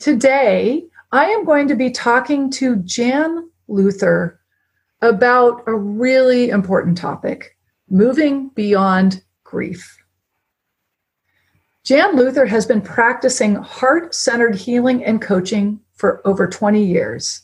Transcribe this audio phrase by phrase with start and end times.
[0.00, 4.40] Today, I am going to be talking to Jan Luther
[5.02, 7.58] about a really important topic
[7.90, 10.02] moving beyond grief.
[11.84, 17.42] Jan Luther has been practicing heart centered healing and coaching for over 20 years.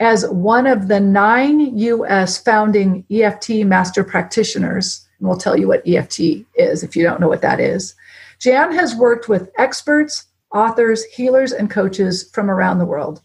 [0.00, 5.86] As one of the nine US founding EFT master practitioners, and we'll tell you what
[5.86, 6.20] EFT
[6.54, 7.94] is if you don't know what that is,
[8.38, 10.24] Jan has worked with experts,
[10.54, 13.22] authors, healers, and coaches from around the world.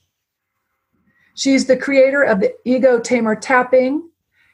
[1.36, 4.10] She's the creator of the Ego Tamer Tapping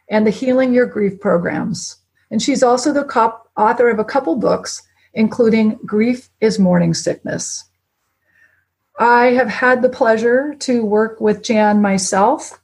[0.10, 1.98] and the Healing Your Grief programs.
[2.30, 4.82] And she's also the cop- author of a couple books,
[5.14, 7.64] including Grief is Mourning Sickness.
[9.00, 12.62] I have had the pleasure to work with Jan myself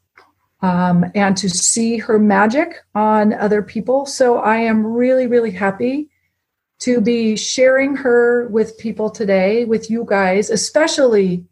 [0.62, 4.06] um, and to see her magic on other people.
[4.06, 6.10] So I am really, really happy
[6.80, 11.46] to be sharing her with people today, with you guys, especially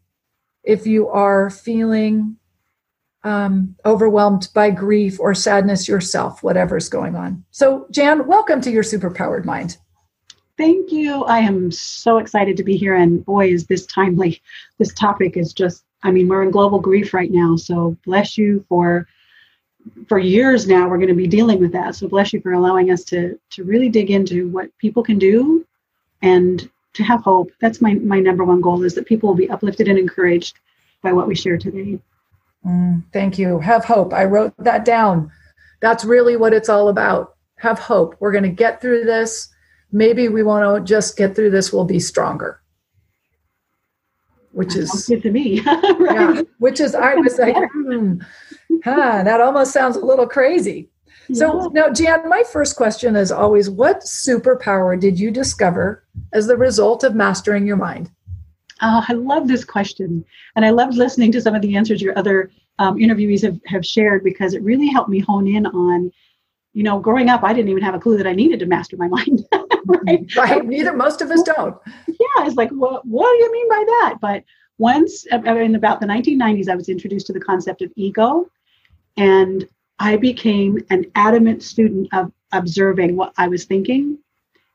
[0.64, 2.36] if you are feeling
[3.24, 7.44] um, overwhelmed by grief or sadness yourself, whatever's going on.
[7.50, 9.76] So, Jan, welcome to your superpowered mind.
[10.56, 11.24] Thank you.
[11.24, 12.94] I am so excited to be here.
[12.94, 14.40] And boy, is this timely.
[14.78, 17.56] This topic is just, I mean, we're in global grief right now.
[17.56, 19.06] So bless you for
[20.08, 21.94] for years now we're going to be dealing with that.
[21.94, 25.66] So bless you for allowing us to to really dig into what people can do
[26.22, 27.50] and to have hope.
[27.60, 30.58] That's my my number one goal is that people will be uplifted and encouraged
[31.02, 31.98] by what we share today.
[32.66, 33.60] Mm, thank you.
[33.60, 34.12] Have hope.
[34.12, 35.30] I wrote that down.
[35.80, 37.36] That's really what it's all about.
[37.56, 38.16] Have hope.
[38.18, 39.48] We're going to get through this
[39.92, 42.60] maybe we want to just get through this we'll be stronger
[44.52, 46.36] which is good to me right?
[46.36, 48.18] yeah, which is i was like hmm,
[48.84, 50.88] huh, that almost sounds a little crazy
[51.32, 56.56] so now jan my first question is always what superpower did you discover as the
[56.56, 58.10] result of mastering your mind
[58.80, 60.24] oh i love this question
[60.56, 63.84] and i loved listening to some of the answers your other um, interviewees have, have
[63.84, 66.10] shared because it really helped me hone in on
[66.72, 68.96] you know growing up i didn't even have a clue that i needed to master
[68.96, 69.44] my mind
[69.88, 70.36] right?
[70.36, 70.64] right?
[70.64, 71.76] Neither most of us don't.
[72.06, 74.18] Yeah, it's like, what, what do you mean by that?
[74.20, 74.44] But
[74.78, 78.48] once in about the 1990s, I was introduced to the concept of ego,
[79.18, 79.68] and
[79.98, 84.18] I became an adamant student of observing what I was thinking.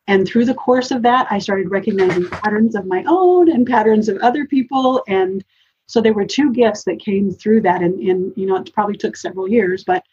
[0.05, 4.09] And through the course of that, I started recognizing patterns of my own and patterns
[4.09, 5.01] of other people.
[5.07, 5.43] And
[5.87, 7.81] so there were two gifts that came through that.
[7.81, 10.03] And, and you know, it probably took several years, but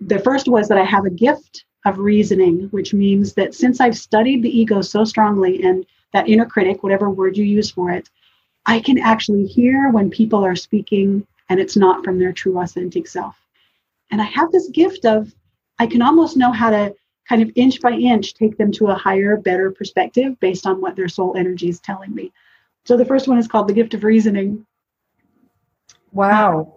[0.00, 3.98] the first was that I have a gift of reasoning, which means that since I've
[3.98, 8.08] studied the ego so strongly and that inner critic, whatever word you use for it,
[8.64, 13.06] I can actually hear when people are speaking and it's not from their true authentic
[13.06, 13.36] self.
[14.10, 15.32] And I have this gift of,
[15.78, 16.94] I can almost know how to
[17.28, 20.96] kind of inch by inch take them to a higher, better perspective based on what
[20.96, 22.32] their soul energy is telling me.
[22.84, 24.64] So the first one is called the gift of reasoning.
[26.12, 26.74] Wow.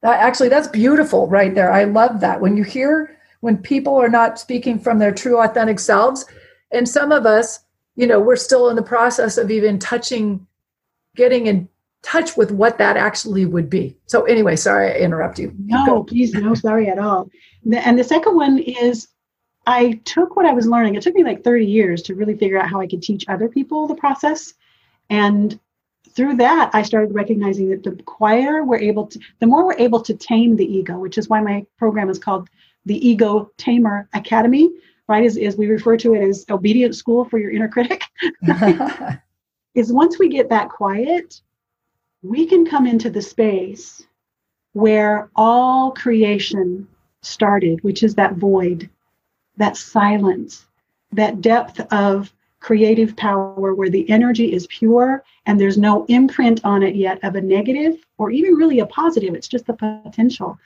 [0.00, 1.70] That actually that's beautiful right there.
[1.70, 2.40] I love that.
[2.40, 6.24] When you hear when people are not speaking from their true authentic selves
[6.72, 7.60] and some of us
[7.96, 10.46] you know we're still in the process of even touching
[11.16, 11.68] getting in
[12.02, 13.96] touch with what that actually would be.
[14.06, 15.54] So anyway sorry i interrupt you.
[15.58, 17.30] No please no sorry at all.
[17.72, 19.08] And the second one is
[19.66, 22.58] i took what i was learning it took me like 30 years to really figure
[22.58, 24.54] out how i could teach other people the process.
[25.10, 25.58] And
[26.10, 30.00] through that i started recognizing that the quieter we're able to the more we're able
[30.00, 32.48] to tame the ego which is why my program is called
[32.86, 34.70] the Ego Tamer Academy,
[35.08, 35.24] right?
[35.24, 38.02] Is, as we refer to it as obedient school for your inner critic.
[39.74, 41.40] is once we get that quiet,
[42.22, 44.06] we can come into the space
[44.72, 46.86] where all creation
[47.22, 48.88] started, which is that void,
[49.56, 50.66] that silence,
[51.12, 56.82] that depth of creative power where the energy is pure and there's no imprint on
[56.82, 59.34] it yet of a negative or even really a positive.
[59.34, 60.58] It's just the potential.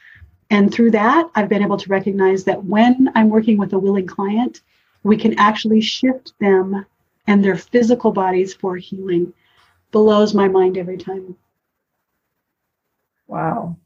[0.50, 4.06] And through that, I've been able to recognize that when I'm working with a willing
[4.06, 4.60] client,
[5.04, 6.84] we can actually shift them
[7.26, 9.32] and their physical bodies for healing.
[9.92, 11.36] Blows my mind every time.
[13.34, 13.76] Wow.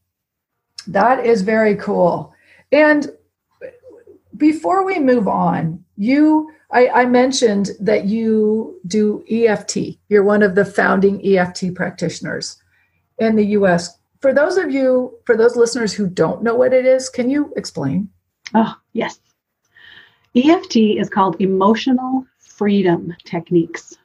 [0.86, 2.34] That is very cool.
[2.70, 3.10] And
[4.36, 9.96] before we move on, you I, I, mentioned that you do EFT.
[10.10, 12.62] You're one of the founding EFT practitioners
[13.18, 13.98] in the US.
[14.20, 17.50] For those of you, for those listeners who don't know what it is, can you
[17.56, 18.10] explain?
[18.54, 19.18] Oh, yes.
[20.34, 23.96] EFT is called emotional freedom techniques.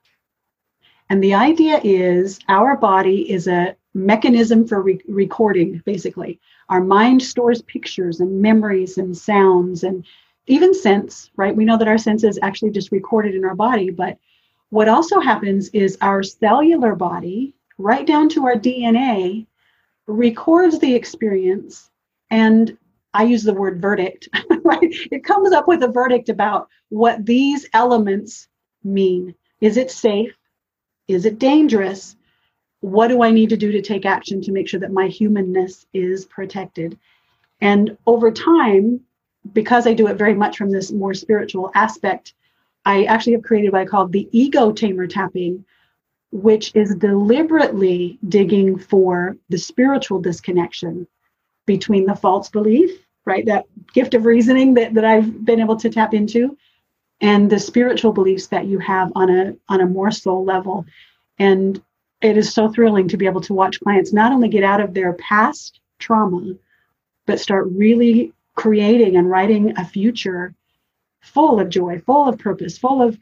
[1.10, 6.40] And the idea is our body is a mechanism for re- recording, basically.
[6.69, 10.06] Our mind stores pictures and memories and sounds and
[10.48, 11.56] even sense, right?
[11.56, 14.18] We know that our sense is actually just recorded in our body, but
[14.69, 19.45] what also happens is our cellular body, right down to our DNA,
[20.07, 21.89] records the experience
[22.30, 22.78] and
[23.13, 24.28] I use the word verdict,
[24.63, 24.89] right?
[25.12, 28.48] It comes up with a verdict about what these elements
[28.84, 29.36] mean.
[29.62, 30.36] Is it safe?
[31.07, 32.16] Is it dangerous?
[32.83, 35.85] What do I need to do to take action to make sure that my humanness
[35.94, 37.00] is protected?
[37.62, 39.00] And over time,
[39.53, 42.33] because I do it very much from this more spiritual aspect,
[42.83, 45.63] I actually have created what I call the ego tamer tapping,
[46.33, 51.07] which is deliberately digging for the spiritual disconnection
[51.65, 52.91] between the false belief,
[53.24, 53.45] right?
[53.45, 53.63] That
[53.94, 56.57] gift of reasoning that, that I've been able to tap into
[57.21, 60.86] and the spiritual beliefs that you have on a on a more soul level.
[61.39, 61.81] And
[62.24, 64.94] it is so thrilling to be able to watch clients not only get out of
[64.94, 66.54] their past trauma,
[67.25, 70.56] but start really creating and writing a future
[71.22, 73.18] full of joy, full of purpose, full of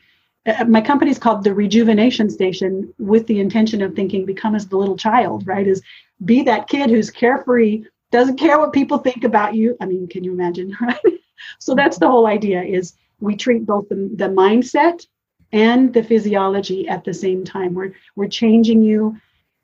[0.46, 4.68] uh, my company is called the rejuvenation station with the intention of thinking become as
[4.68, 5.68] the little child right?
[5.68, 5.82] Is
[6.26, 9.78] be that kid who's carefree doesn't care what people think about you.
[9.80, 11.20] I mean can you imagine right?
[11.60, 15.06] So that's the whole idea is we treat both the, the mindset
[15.52, 19.16] and the physiology at the same time we're we're changing you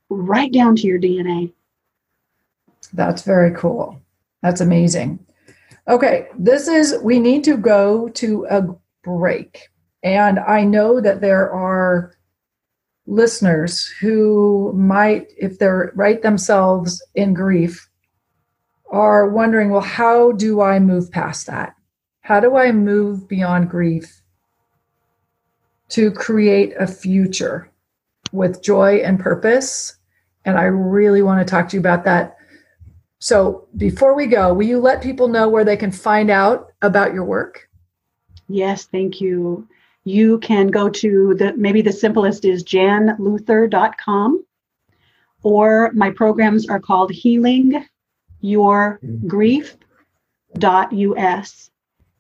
[0.10, 1.52] right down to your dna
[2.94, 4.00] that's very cool
[4.42, 5.20] that's amazing
[5.88, 8.64] Okay, this is, we need to go to a
[9.04, 9.70] break.
[10.04, 12.14] And I know that there are
[13.06, 17.90] listeners who might, if they're right themselves in grief,
[18.92, 21.74] are wondering, well, how do I move past that?
[22.20, 24.22] How do I move beyond grief
[25.90, 27.70] to create a future
[28.32, 29.98] with joy and purpose?
[30.46, 32.38] And I really want to talk to you about that
[33.20, 37.14] so before we go, will you let people know where they can find out about
[37.14, 37.68] your work?
[38.48, 39.68] Yes, thank you.
[40.04, 44.46] You can go to the maybe the simplest is janluther.com
[45.44, 47.86] or my programs are called healing
[48.40, 49.72] your grief.us.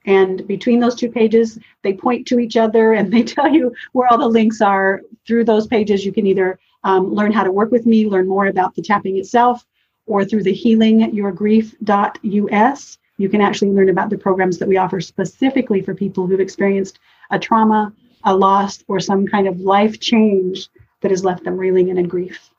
[0.07, 4.07] And between those two pages, they point to each other and they tell you where
[4.07, 5.03] all the links are.
[5.27, 8.47] Through those pages, you can either um, learn how to work with me, learn more
[8.47, 9.63] about the tapping itself,
[10.05, 12.97] or through the healingyourgrief.us.
[13.17, 16.99] You can actually learn about the programs that we offer specifically for people who've experienced
[17.29, 17.93] a trauma,
[18.23, 20.69] a loss, or some kind of life change
[21.01, 22.49] that has left them reeling in a grief.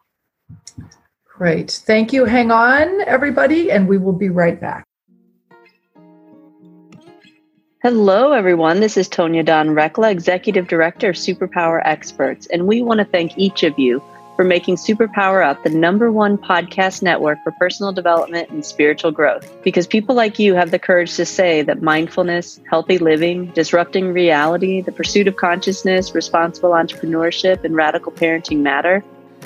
[1.24, 1.70] Great.
[1.70, 2.24] Thank you.
[2.24, 4.87] Hang on, everybody, and we will be right back.
[7.90, 8.80] Hello, everyone.
[8.80, 13.38] This is Tonya Dawn Recla, Executive Director of Superpower Experts, and we want to thank
[13.38, 14.02] each of you
[14.36, 19.50] for making Superpower Up the number one podcast network for personal development and spiritual growth.
[19.64, 24.82] Because people like you have the courage to say that mindfulness, healthy living, disrupting reality,
[24.82, 29.02] the pursuit of consciousness, responsible entrepreneurship, and radical parenting matter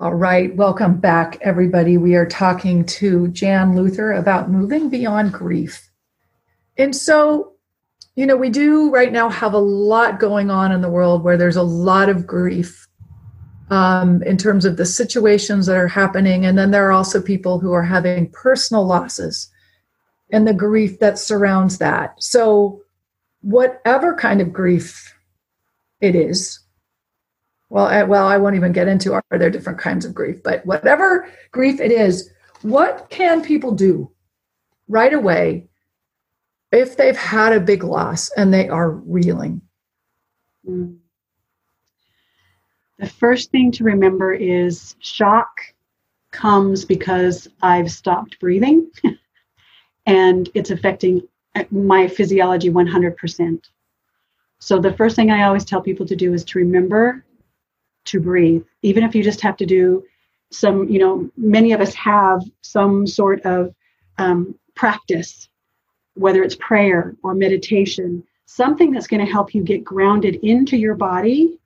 [0.00, 1.96] All right, welcome back, everybody.
[1.96, 5.90] We are talking to Jan Luther about moving beyond grief.
[6.76, 7.54] And so,
[8.14, 11.36] you know, we do right now have a lot going on in the world where
[11.36, 12.86] there's a lot of grief
[13.70, 16.46] um, in terms of the situations that are happening.
[16.46, 19.50] And then there are also people who are having personal losses
[20.30, 22.22] and the grief that surrounds that.
[22.22, 22.82] So,
[23.40, 25.12] whatever kind of grief
[26.00, 26.60] it is,
[27.70, 30.64] well I, well i won't even get into are there different kinds of grief but
[30.66, 32.30] whatever grief it is
[32.62, 34.10] what can people do
[34.88, 35.68] right away
[36.72, 39.60] if they've had a big loss and they are reeling
[40.64, 40.94] hmm.
[42.98, 45.60] the first thing to remember is shock
[46.30, 48.90] comes because i've stopped breathing
[50.08, 51.22] and it's affecting
[51.54, 53.64] uh, my physiology 100%.
[54.58, 57.24] So the first thing I always tell people to do is to remember
[58.08, 60.04] to breathe, even if you just have to do
[60.50, 63.74] some, you know, many of us have some sort of
[64.18, 65.48] um, practice,
[66.14, 70.94] whether it's prayer or meditation, something that's going to help you get grounded into your
[70.94, 71.58] body.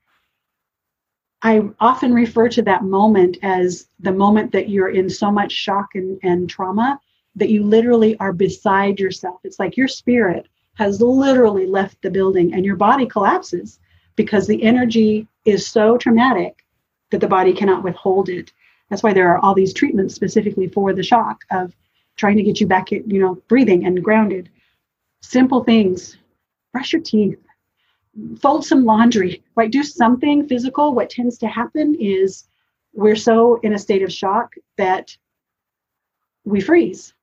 [1.43, 5.95] I often refer to that moment as the moment that you're in so much shock
[5.95, 7.01] and, and trauma
[7.37, 9.41] that you literally are beside yourself.
[9.45, 13.79] It's like your spirit has literally left the building and your body collapses
[14.17, 16.65] because the energy is so traumatic
[17.11, 18.53] that the body cannot withhold it.
[18.89, 21.75] That's why there are all these treatments specifically for the shock of
[22.17, 24.51] trying to get you back, you know, breathing and grounded.
[25.23, 26.17] Simple things.
[26.73, 27.39] Brush your teeth.
[28.41, 29.71] Fold some laundry, right?
[29.71, 30.95] Do something physical.
[30.95, 32.45] What tends to happen is
[32.93, 35.17] we're so in a state of shock that
[36.45, 37.15] we freeze.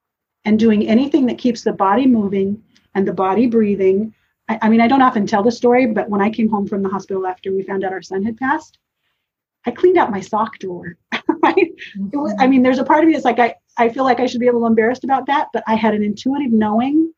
[0.45, 2.63] And doing anything that keeps the body moving
[2.95, 4.13] and the body breathing.
[4.49, 6.83] I, I mean, I don't often tell the story, but when I came home from
[6.83, 8.79] the hospital after we found out our son had passed,
[9.65, 10.97] I cleaned out my sock drawer.
[11.43, 11.71] right?
[11.97, 12.19] Mm-hmm.
[12.19, 14.25] Was, I mean, there's a part of me that's like I, I feel like I
[14.25, 17.13] should be a little embarrassed about that, but I had an intuitive knowing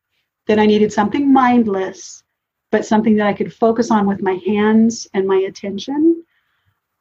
[0.46, 2.22] that I needed something mindless,
[2.70, 6.24] but something that I could focus on with my hands and my attention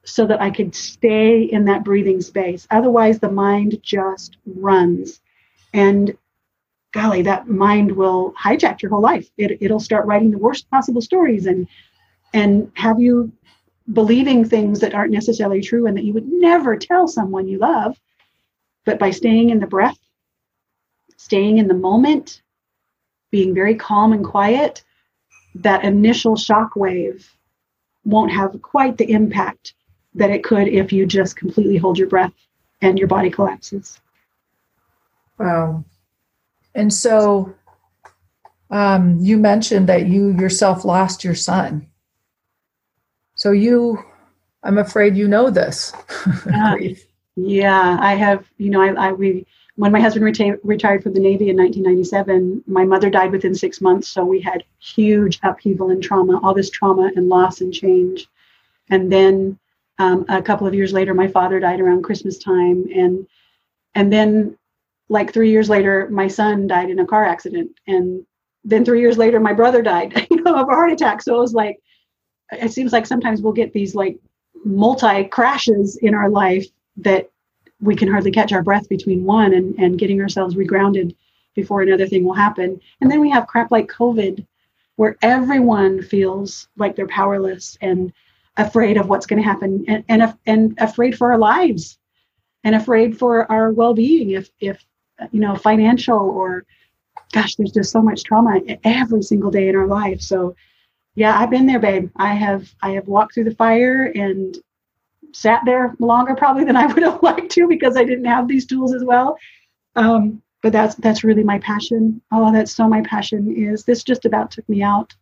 [0.03, 2.67] so that I could stay in that breathing space.
[2.71, 5.21] Otherwise, the mind just runs.
[5.73, 6.17] And
[6.91, 9.29] golly, that mind will hijack your whole life.
[9.37, 11.67] It, it'll start writing the worst possible stories and
[12.33, 13.31] and have you
[13.91, 17.99] believing things that aren't necessarily true and that you would never tell someone you love.
[18.85, 19.97] But by staying in the breath,
[21.17, 22.41] staying in the moment,
[23.31, 24.83] being very calm and quiet,
[25.55, 27.29] that initial shock wave
[28.05, 29.73] won't have quite the impact
[30.15, 32.33] that it could if you just completely hold your breath
[32.81, 33.99] and your body collapses.
[35.37, 35.83] Wow.
[36.73, 37.53] And so
[38.69, 41.87] um, you mentioned that you yourself lost your son.
[43.35, 44.03] So you,
[44.63, 45.93] I'm afraid you know this.
[46.49, 46.75] yeah.
[47.35, 48.45] yeah, I have.
[48.57, 52.63] You know, I, I we when my husband reta- retired from the Navy in 1997,
[52.67, 54.07] my mother died within six months.
[54.07, 58.27] So we had huge upheaval and trauma, all this trauma and loss and change.
[58.89, 59.57] And then
[59.97, 63.27] um, a couple of years later, my father died around Christmas time, and
[63.95, 64.57] and then
[65.11, 67.69] like three years later, my son died in a car accident.
[67.85, 68.25] And
[68.63, 71.21] then three years later, my brother died you know, of a heart attack.
[71.21, 71.81] So it was like,
[72.53, 74.17] it seems like sometimes we'll get these like
[74.63, 76.65] multi crashes in our life
[76.95, 77.29] that
[77.81, 81.13] we can hardly catch our breath between one and, and getting ourselves regrounded
[81.55, 82.79] before another thing will happen.
[83.01, 84.47] And then we have crap like COVID,
[84.95, 88.13] where everyone feels like they're powerless and
[88.55, 91.97] afraid of what's going to happen and, and, and afraid for our lives
[92.63, 94.85] and afraid for our well-being if, if
[95.31, 96.65] you know, financial or
[97.33, 100.21] gosh, there's just so much trauma every single day in our life.
[100.21, 100.55] So
[101.15, 102.09] yeah, I've been there, babe.
[102.15, 104.57] I have I have walked through the fire and
[105.33, 108.65] sat there longer probably than I would have liked to because I didn't have these
[108.65, 109.37] tools as well.
[109.95, 112.21] Um, but that's that's really my passion.
[112.31, 115.13] Oh, that's so my passion is this just about took me out.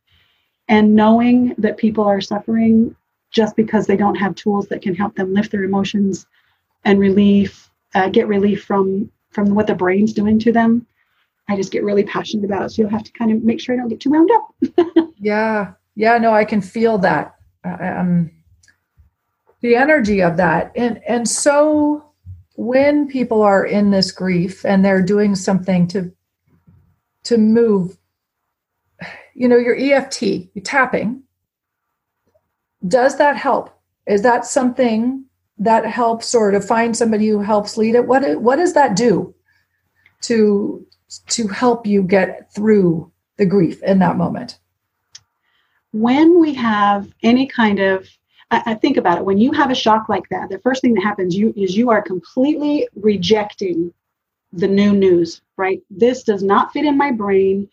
[0.67, 2.95] And knowing that people are suffering
[3.31, 6.27] just because they don't have tools that can help them lift their emotions
[6.85, 10.85] and relief, uh, get relief from from what the brain's doing to them,
[11.47, 12.69] I just get really passionate about it.
[12.69, 15.09] So you'll have to kind of make sure I don't get too wound up.
[15.17, 15.73] yeah.
[15.95, 16.17] Yeah.
[16.17, 17.35] No, I can feel that.
[17.63, 18.31] Um,
[19.61, 20.71] the energy of that.
[20.75, 22.05] And, and so
[22.55, 26.13] when people are in this grief and they're doing something to,
[27.23, 27.97] to move,
[29.33, 31.23] you know, your EFT, you're tapping,
[32.87, 33.77] does that help?
[34.07, 35.25] Is that something
[35.59, 39.33] that helps or to find somebody who helps lead it what what does that do
[40.21, 40.85] to
[41.27, 44.59] to help you get through the grief in that moment?
[45.91, 48.07] When we have any kind of
[48.51, 50.93] I, I think about it when you have a shock like that the first thing
[50.95, 53.93] that happens you is you are completely rejecting
[54.53, 55.81] the new news right?
[55.89, 57.69] This does not fit in my brain.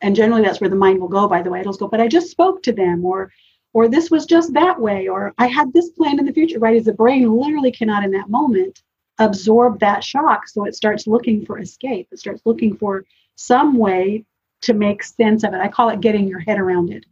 [0.00, 1.60] And generally that's where the mind will go by the way.
[1.60, 3.30] It'll go but i just spoke to them or
[3.72, 6.76] or this was just that way, or I had this plan in the future, right?
[6.76, 8.82] As the brain literally cannot in that moment
[9.18, 10.48] absorb that shock.
[10.48, 12.08] So it starts looking for escape.
[12.10, 13.04] It starts looking for
[13.36, 14.24] some way
[14.62, 15.60] to make sense of it.
[15.60, 17.06] I call it getting your head around it.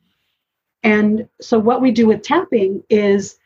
[0.82, 3.38] And so what we do with tapping is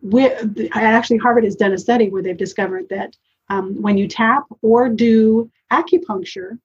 [0.00, 0.26] we
[0.72, 3.16] actually Harvard has done a study where they've discovered that
[3.48, 6.58] um, when you tap or do acupuncture,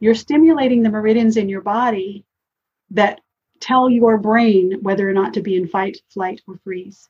[0.00, 2.24] you're stimulating the meridians in your body
[2.90, 3.20] that
[3.64, 7.08] tell your brain whether or not to be in fight, flight, or freeze.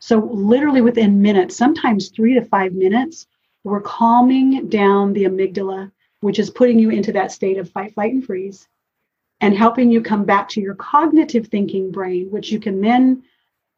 [0.00, 3.26] So, literally within minutes, sometimes three to five minutes,
[3.64, 5.90] we're calming down the amygdala
[6.20, 8.68] which is putting you into that state of fight, flight, and freeze,
[9.40, 13.22] and helping you come back to your cognitive thinking brain, which you can then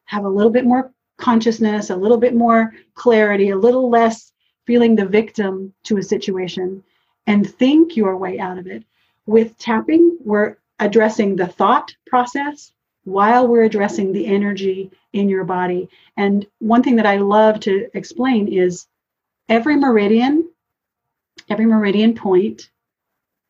[0.04, 4.32] have a little bit more consciousness, a little bit more clarity, a little less
[4.66, 6.82] feeling the victim to a situation,
[7.26, 8.84] and think your way out of it.
[9.26, 12.72] With tapping, we're addressing the thought process
[13.04, 15.88] while we're addressing the energy in your body.
[16.16, 18.86] And one thing that I love to explain is
[19.48, 20.48] every meridian,
[21.48, 22.70] every meridian point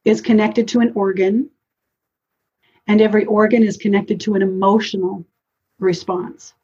[0.04, 1.50] is connected to an organ,
[2.86, 5.24] and every organ is connected to an emotional
[5.78, 6.54] response.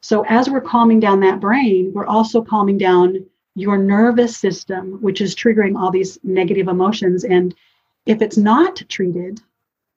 [0.00, 5.20] So, as we're calming down that brain, we're also calming down your nervous system, which
[5.20, 7.24] is triggering all these negative emotions.
[7.24, 7.54] And
[8.06, 9.40] if it's not treated,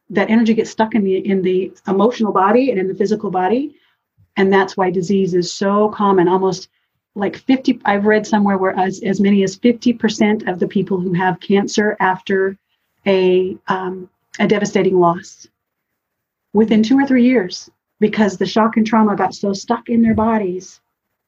[0.10, 3.76] that energy gets stuck in the in the emotional body and in the physical body.
[4.36, 6.28] And that's why disease is so common.
[6.28, 6.70] Almost
[7.16, 11.14] like 50 i've read somewhere where as, as many as 50% of the people who
[11.14, 12.56] have cancer after
[13.08, 14.08] a um,
[14.40, 15.48] a devastating loss
[16.54, 20.14] within two or three years because the shock and trauma got so stuck in their
[20.14, 20.80] bodies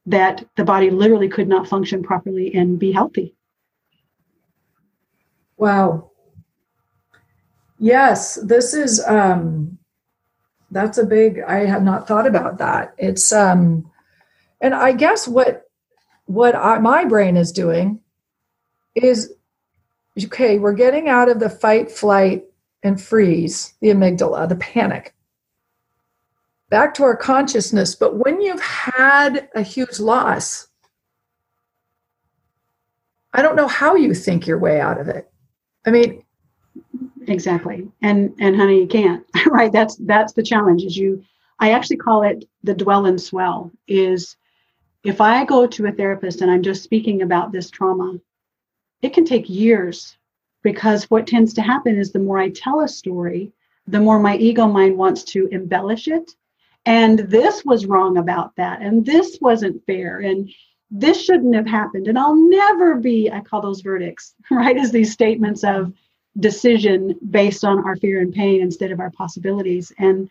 [0.05, 3.33] that the body literally could not function properly and be healthy.
[5.57, 6.09] Wow
[7.79, 9.77] Yes, this is um
[10.69, 12.93] that's a big I have not thought about that.
[12.97, 13.89] It's um
[14.61, 15.63] and I guess what
[16.25, 18.01] what I, my brain is doing
[18.95, 19.33] is
[20.25, 22.43] okay, we're getting out of the fight, flight,
[22.83, 25.15] and freeze, the amygdala, the panic,
[26.69, 27.95] back to our consciousness.
[27.95, 30.67] But when you've had a huge loss,
[33.33, 35.31] I don't know how you think your way out of it.
[35.85, 36.23] I mean,
[37.29, 37.87] exactly.
[38.01, 39.71] And and honey you can't right?
[39.71, 41.23] That's that's the challenge is you
[41.59, 44.37] i actually call it the dwell and swell is
[45.03, 48.17] if i go to a therapist and i'm just speaking about this trauma
[49.01, 50.17] it can take years
[50.63, 53.51] because what tends to happen is the more i tell a story
[53.89, 56.31] the more my ego mind wants to embellish it.
[56.85, 58.81] And this was wrong about that.
[58.81, 60.19] And this wasn't fair.
[60.19, 60.49] And
[60.91, 62.07] this shouldn't have happened.
[62.07, 64.77] And i'll never be i call those verdicts right?
[64.77, 65.93] As these statements of
[66.37, 69.91] decision based on our fear and pain instead of our possibilities.
[69.97, 70.29] And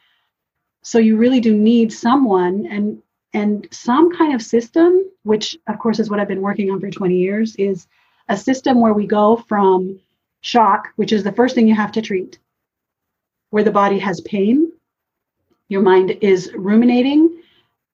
[0.83, 3.03] so you really do need someone and
[3.35, 6.91] and some kind of system which of course is what i've been working on for
[6.91, 7.87] 20 years is
[8.29, 9.99] a system where we go from
[10.41, 12.39] shock which is the first thing you have to treat
[13.51, 14.73] where the body has pain
[15.69, 17.43] your mind is ruminating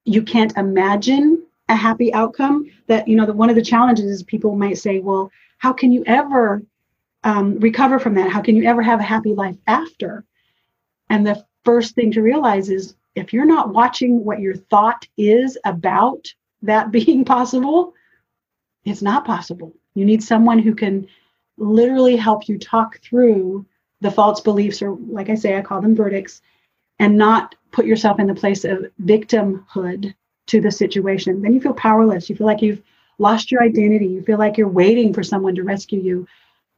[0.04, 4.22] you can't imagine a happy outcome that you know the, one of the challenges is
[4.22, 6.62] people might say well how can you ever
[7.24, 8.30] um, recover from that?
[8.30, 10.24] How can you ever have a happy life after?
[11.10, 15.58] And the first thing to realize is if you're not watching what your thought is
[15.64, 16.32] about
[16.62, 17.94] that being possible,
[18.84, 19.74] it's not possible.
[19.94, 21.08] You need someone who can
[21.56, 23.64] literally help you talk through
[24.00, 26.42] the false beliefs, or like I say, I call them verdicts,
[26.98, 30.14] and not put yourself in the place of victimhood
[30.46, 31.40] to the situation.
[31.40, 32.28] Then you feel powerless.
[32.28, 32.82] You feel like you've
[33.18, 34.06] lost your identity.
[34.06, 36.26] You feel like you're waiting for someone to rescue you.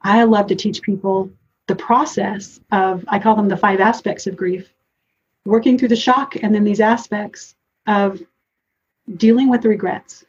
[0.03, 1.31] I love to teach people
[1.67, 4.73] the process of, I call them the five aspects of grief,
[5.45, 7.55] working through the shock and then these aspects
[7.87, 8.21] of
[9.17, 10.25] dealing with the regrets,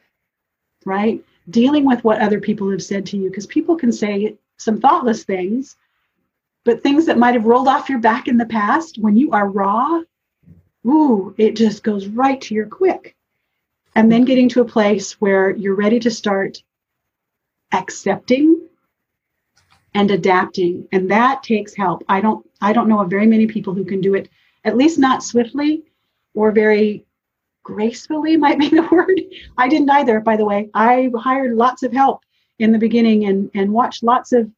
[0.86, 1.24] right?
[1.50, 5.24] Dealing with what other people have said to you, because people can say some thoughtless
[5.24, 5.76] things,
[6.66, 9.48] but things that might have rolled off your back in the past when you are
[9.48, 10.02] raw,
[10.86, 13.16] ooh, it just goes right to your quick.
[13.96, 16.62] And then getting to a place where you're ready to start
[17.72, 18.68] accepting
[19.94, 20.88] and adapting.
[20.92, 22.04] And that takes help.
[22.10, 24.30] I don't i don't know of very many people who can do it
[24.64, 25.84] at least not swiftly
[26.34, 27.06] or very
[27.64, 29.22] gracefully might be the word.
[29.58, 30.70] I didn't either by the way.
[30.74, 32.24] I hired lots of help
[32.60, 34.50] in the beginning and and watched lots of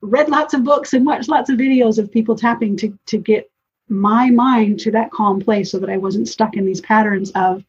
[0.00, 3.50] read lots of books and watched lots of videos of people tapping to to get
[3.88, 7.64] my mind to that calm place so that i wasn't stuck in these patterns of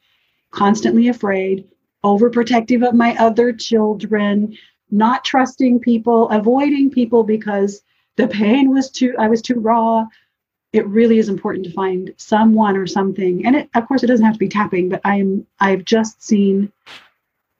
[0.51, 1.67] constantly afraid
[2.03, 4.55] overprotective of my other children
[4.91, 7.82] not trusting people, avoiding people because
[8.17, 10.06] the pain was too, I was too raw.
[10.73, 13.45] It really is important to find someone or something.
[13.45, 16.71] And it, of course, it doesn't have to be tapping, but I'm, I've just seen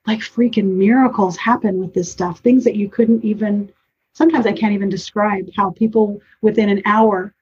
[0.06, 3.72] like freaking miracles happen with this stuff, things that you couldn't even,
[4.14, 7.34] sometimes I can't even describe how people within an hour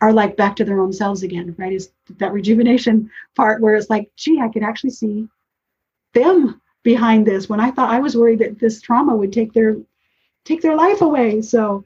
[0.00, 1.72] are like back to their own selves again, right?
[1.72, 5.28] Is that rejuvenation part where it's like, gee, I can actually see
[6.14, 9.76] them behind this when I thought I was worried that this trauma would take their
[10.46, 11.42] take their life away.
[11.42, 11.84] So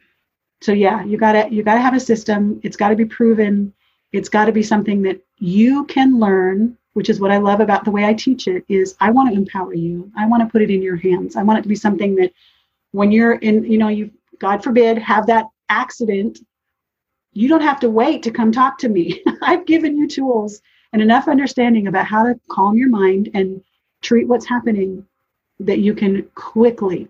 [0.61, 2.61] so yeah, you gotta you gotta have a system.
[2.63, 3.75] It's gotta be proven.
[4.13, 7.91] It's gotta be something that you can learn, which is what I love about the
[7.91, 10.09] way I teach it, is I want to empower you.
[10.17, 11.35] I want to put it in your hands.
[11.35, 12.33] I want it to be something that
[12.93, 16.39] when you're in, you know, you've God forbid, have that accident,
[17.33, 19.21] you don't have to wait to come talk to me.
[19.43, 20.63] I've given you tools
[20.93, 23.63] and enough understanding about how to calm your mind and
[24.03, 25.07] treat what's happening
[25.61, 27.09] that you can quickly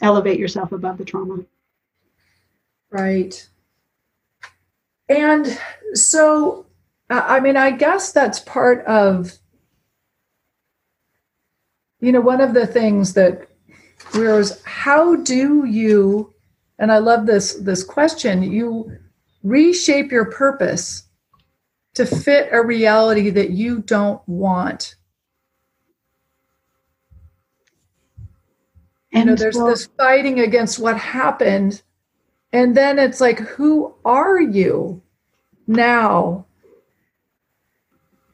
[0.00, 1.38] elevate yourself above the trauma.
[2.90, 3.48] Right.
[5.08, 5.58] And
[5.94, 6.66] so,
[7.10, 9.38] I mean, I guess that's part of,
[12.00, 13.48] you know, one of the things that
[14.14, 16.32] was how do you,
[16.78, 18.96] and I love this this question, you
[19.42, 21.04] reshape your purpose
[21.94, 24.94] to fit a reality that you don't want.
[29.18, 31.82] And you know, there's well, this fighting against what happened.
[32.52, 35.02] And then it's like, who are you
[35.66, 36.46] now?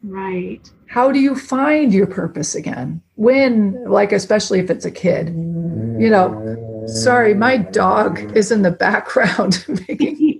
[0.02, 0.60] Right.
[0.86, 3.02] How do you find your purpose again?
[3.16, 8.70] When, like, especially if it's a kid, you know, sorry, my dog is in the
[8.70, 10.34] background making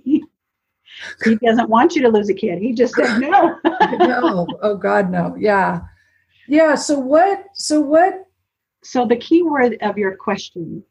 [1.23, 2.59] he doesn't want you to lose a kid.
[2.59, 3.59] He just said no.
[3.99, 4.47] no.
[4.61, 5.35] Oh God, no.
[5.37, 5.81] Yeah.
[6.47, 6.75] Yeah.
[6.75, 8.27] So what so what
[8.85, 10.83] so the key word of your question,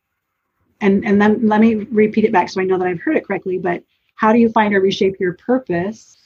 [0.80, 3.26] and, and then let me repeat it back so I know that I've heard it
[3.26, 3.82] correctly, but
[4.16, 6.16] how do you find or reshape your purpose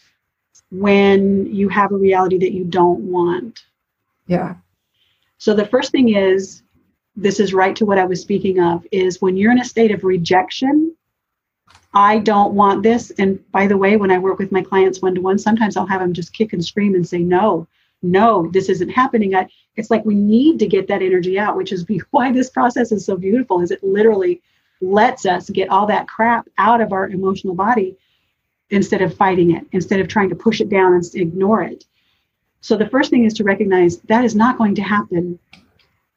[0.71, 3.65] when you have a reality that you don't want?
[4.27, 4.57] Yeah.
[5.37, 6.63] So the first thing is
[7.17, 9.91] this is right to what I was speaking of is when you're in a state
[9.91, 10.97] of rejection,
[11.93, 13.11] I don't want this.
[13.19, 15.87] And by the way, when I work with my clients one to one, sometimes I'll
[15.87, 17.67] have them just kick and scream and say, no,
[18.03, 19.35] no, this isn't happening.
[19.35, 22.93] I, it's like we need to get that energy out, which is why this process
[22.93, 24.43] is so beautiful, is it literally
[24.81, 27.97] lets us get all that crap out of our emotional body
[28.71, 31.85] instead of fighting it, instead of trying to push it down and ignore it.
[32.61, 35.39] So the first thing is to recognize that is not going to happen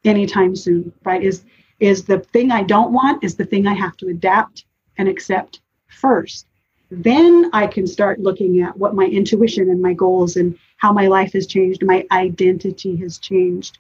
[0.04, 1.24] anytime soon, right?
[1.24, 1.44] Is
[1.80, 4.66] is the thing I don't want is the thing I have to adapt
[4.98, 6.46] and accept first.
[6.92, 11.08] Then I can start looking at what my intuition and my goals and how my
[11.08, 13.78] life has changed, my identity has changed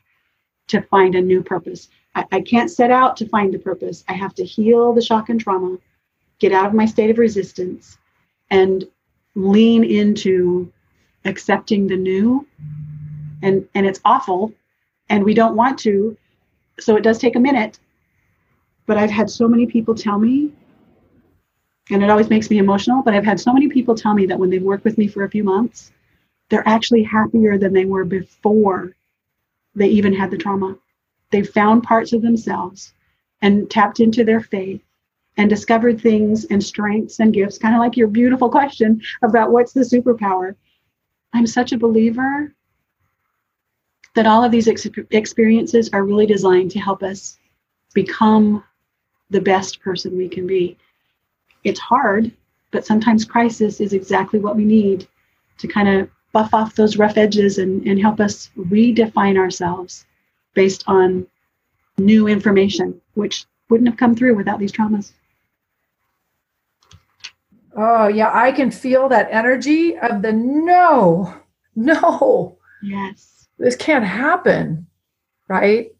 [0.67, 1.89] to find a new purpose.
[2.13, 4.03] I, I can't set out to find a purpose.
[4.07, 5.77] I have to heal the shock and trauma,
[6.37, 7.97] get out of my state of resistance,
[8.51, 8.87] and
[9.33, 10.71] lean into
[11.25, 12.47] accepting the new.
[13.41, 14.53] And, and it's awful,
[15.09, 16.15] and we don't want to.
[16.79, 17.79] So it does take a minute.
[18.85, 20.51] But I've had so many people tell me
[21.89, 23.01] and it always makes me emotional.
[23.01, 25.23] But I've had so many people tell me that when they've worked with me for
[25.23, 25.91] a few months,
[26.51, 28.93] they're actually happier than they were before
[29.73, 30.77] they even had the trauma.
[31.31, 32.93] They've found parts of themselves
[33.41, 34.81] and tapped into their faith
[35.37, 39.71] and discovered things and strengths and gifts, kind of like your beautiful question about what's
[39.71, 40.55] the superpower.
[41.31, 42.53] I'm such a believer
[44.13, 47.39] that all of these ex- experiences are really designed to help us
[47.93, 48.61] become
[49.29, 50.77] the best person we can be
[51.63, 52.31] it's hard,
[52.71, 55.07] but sometimes crisis is exactly what we need
[55.59, 60.05] to kind of buff off those rough edges and, and help us redefine ourselves
[60.53, 61.27] based on
[61.97, 65.11] new information, which wouldn't have come through without these traumas.
[67.75, 71.33] Oh, yeah, I can feel that energy of the no,
[71.75, 72.57] no.
[72.83, 73.47] Yes.
[73.57, 74.87] This can't happen,
[75.47, 75.93] right?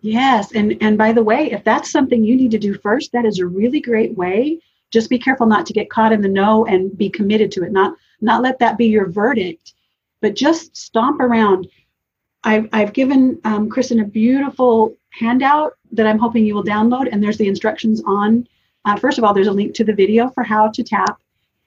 [0.00, 0.52] Yes.
[0.52, 3.40] And and by the way, if that's something you need to do first, that is
[3.40, 4.60] a really great way
[4.90, 7.72] just be careful not to get caught in the no and be committed to it
[7.72, 9.74] not not let that be your verdict
[10.20, 11.68] but just stomp around
[12.44, 17.22] i've, I've given um, kristin a beautiful handout that i'm hoping you will download and
[17.22, 18.46] there's the instructions on
[18.84, 21.20] uh, first of all there's a link to the video for how to tap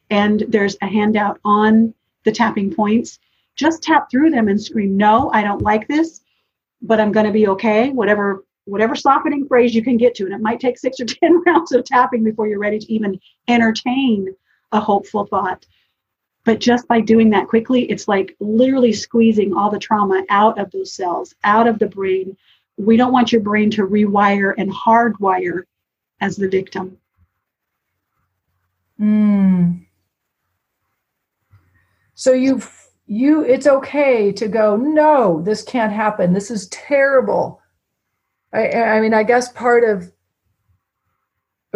[0.10, 3.20] and there's a handout on the tapping points
[3.56, 6.22] just tap through them and scream no i don't like this
[6.82, 10.26] but i'm going to be okay whatever whatever softening phrase you can get to.
[10.26, 13.20] And it might take six or 10 rounds of tapping before you're ready to even
[13.48, 14.28] entertain
[14.72, 15.66] a hopeful thought.
[16.44, 20.72] But just by doing that quickly, it's like literally squeezing all the trauma out of
[20.72, 22.36] those cells, out of the brain.
[22.78, 25.64] We don't want your brain to rewire and hardwire
[26.20, 26.98] as the victim.
[29.00, 29.86] Mm.
[32.16, 32.62] So you
[33.08, 37.62] you it's okay to go no this can't happen this is terrible
[38.54, 40.12] I, I mean, I guess part of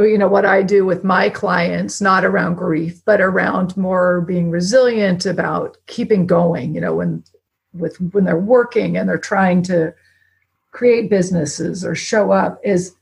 [0.03, 4.51] you know what I do with my clients, not around grief, but around more being
[4.51, 6.75] resilient about keeping going.
[6.75, 7.23] You know, when
[7.73, 9.93] with when they're working and they're trying to
[10.71, 12.95] create businesses or show up is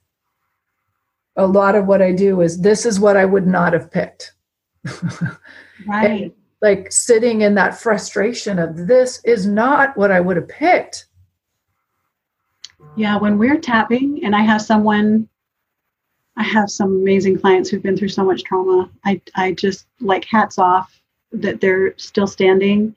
[1.35, 4.33] a lot of what I do is this is what I would not have picked.
[5.87, 6.05] right.
[6.05, 11.07] And like sitting in that frustration of this is not what I would have picked.
[12.95, 15.27] Yeah, when we're tapping and I have someone
[16.35, 18.89] I have some amazing clients who've been through so much trauma.
[19.05, 20.99] I, I just like hats off
[21.31, 22.95] that they're still standing.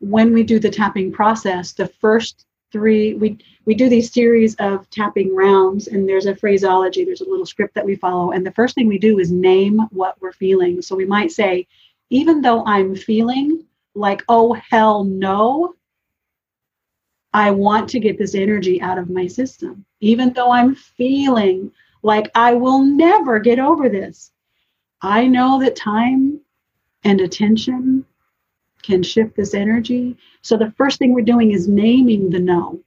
[0.00, 4.90] When we do the tapping process, the first three, we, we do these series of
[4.90, 8.32] tapping rounds, and there's a phraseology, there's a little script that we follow.
[8.32, 10.82] And the first thing we do is name what we're feeling.
[10.82, 11.66] So we might say,
[12.10, 15.74] even though I'm feeling like, oh, hell no,
[17.32, 19.84] I want to get this energy out of my system.
[20.00, 21.72] Even though I'm feeling
[22.04, 24.30] like I will never get over this,
[25.00, 26.38] I know that time
[27.02, 28.04] and attention
[28.82, 30.16] can shift this energy.
[30.42, 32.78] So the first thing we're doing is naming the no.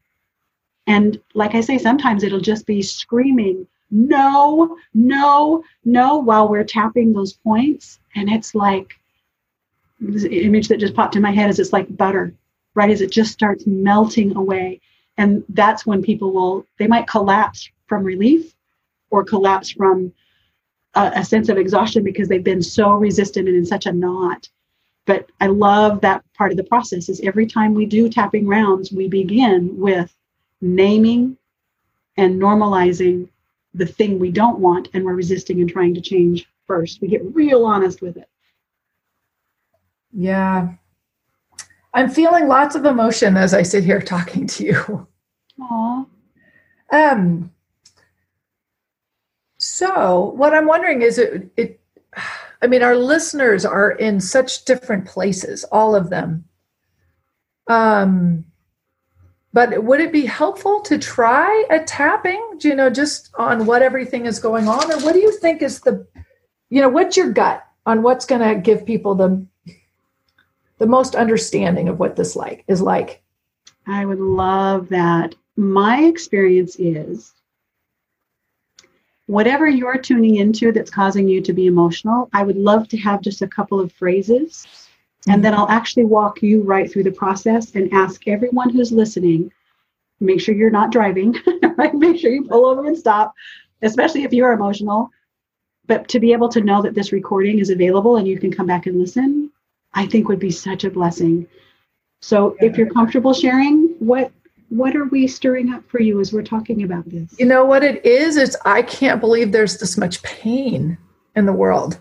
[0.85, 7.11] And like I say, sometimes it'll just be screaming, no, no, no, while we're tapping
[7.11, 7.99] those points.
[8.15, 8.93] And it's like,
[9.99, 12.31] the image that just popped in my head is it's like butter,
[12.75, 12.91] right?
[12.91, 14.79] As it just starts melting away.
[15.17, 18.53] And that's when people will, they might collapse from relief
[19.09, 20.13] or collapse from
[20.95, 24.49] a, a sense of exhaustion because they've been so resistant and in such a knot.
[25.05, 28.91] But I love that part of the process is every time we do tapping rounds,
[28.91, 30.13] we begin with
[30.59, 31.37] naming
[32.17, 33.29] and normalizing
[33.73, 36.99] the thing we don't want and we're resisting and trying to change first.
[37.01, 38.27] We get real honest with it.
[40.11, 40.73] Yeah.
[41.93, 45.07] I'm feeling lots of emotion as I sit here talking to you.
[45.59, 46.05] Aww.
[46.91, 47.51] Um,
[49.77, 51.79] so what I'm wondering is it, it
[52.63, 56.45] I mean, our listeners are in such different places, all of them.
[57.67, 58.45] Um,
[59.53, 64.25] but would it be helpful to try a tapping, you know, just on what everything
[64.25, 64.91] is going on?
[64.91, 66.07] Or what do you think is the,
[66.71, 69.45] you know, what's your gut on what's going to give people the
[70.79, 73.21] the most understanding of what this like is like?
[73.85, 75.35] I would love that.
[75.55, 77.33] My experience is
[79.27, 83.21] whatever you're tuning into that's causing you to be emotional, I would love to have
[83.21, 84.65] just a couple of phrases.
[85.27, 89.51] And then I'll actually walk you right through the process and ask everyone who's listening
[90.19, 91.35] make sure you're not driving,
[91.77, 91.93] right?
[91.93, 93.33] Make sure you pull over and stop,
[93.81, 95.09] especially if you're emotional.
[95.85, 98.67] But to be able to know that this recording is available and you can come
[98.67, 99.51] back and listen,
[99.93, 101.47] I think would be such a blessing.
[102.21, 104.31] So if you're comfortable sharing, what
[104.69, 107.35] what are we stirring up for you as we're talking about this?
[107.39, 108.37] You know what it is?
[108.37, 110.97] It's I can't believe there's this much pain
[111.35, 111.99] in the world.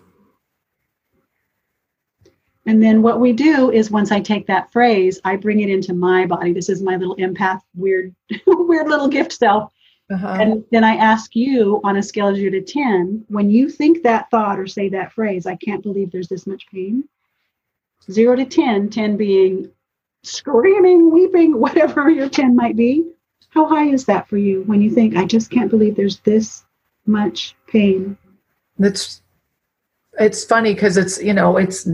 [2.66, 5.94] And then what we do is once I take that phrase, I bring it into
[5.94, 6.52] my body.
[6.52, 8.14] This is my little empath, weird,
[8.46, 9.72] weird little gift self.
[10.10, 10.36] Uh-huh.
[10.40, 14.02] And then I ask you on a scale of zero to 10, when you think
[14.02, 17.04] that thought or say that phrase, I can't believe there's this much pain.
[18.10, 19.70] Zero to 10, 10 being
[20.26, 23.04] screaming, weeping, whatever your 10 might be.
[23.50, 26.64] How high is that for you when you think, I just can't believe there's this
[27.06, 28.18] much pain?
[28.78, 29.22] That's
[30.18, 31.88] it's funny because it's you know it's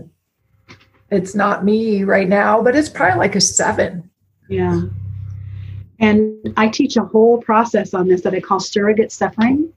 [1.10, 4.10] it's not me right now, but it's probably like a seven.
[4.48, 4.82] Yeah.
[6.00, 9.72] And I teach a whole process on this that I call surrogate suffering.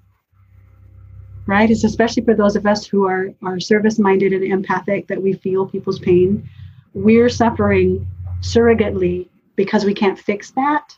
[1.46, 1.70] Right?
[1.70, 5.34] It's especially for those of us who are, are service minded and empathic that we
[5.34, 6.50] feel people's pain.
[6.96, 8.08] We're suffering
[8.42, 10.98] surrogately because we can't fix that.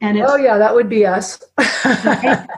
[0.00, 1.42] And oh yeah, that would be us.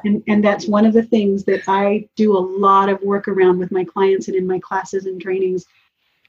[0.04, 3.58] and, and that's one of the things that I do a lot of work around
[3.58, 5.64] with my clients and in my classes and trainings.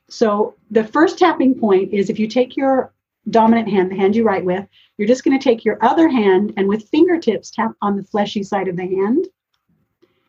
[0.10, 2.94] So the first tapping point is if you take your
[3.30, 4.66] dominant hand, the hand you write with,
[4.98, 8.44] you're just going to take your other hand and with fingertips tap on the fleshy
[8.44, 9.28] side of the hand.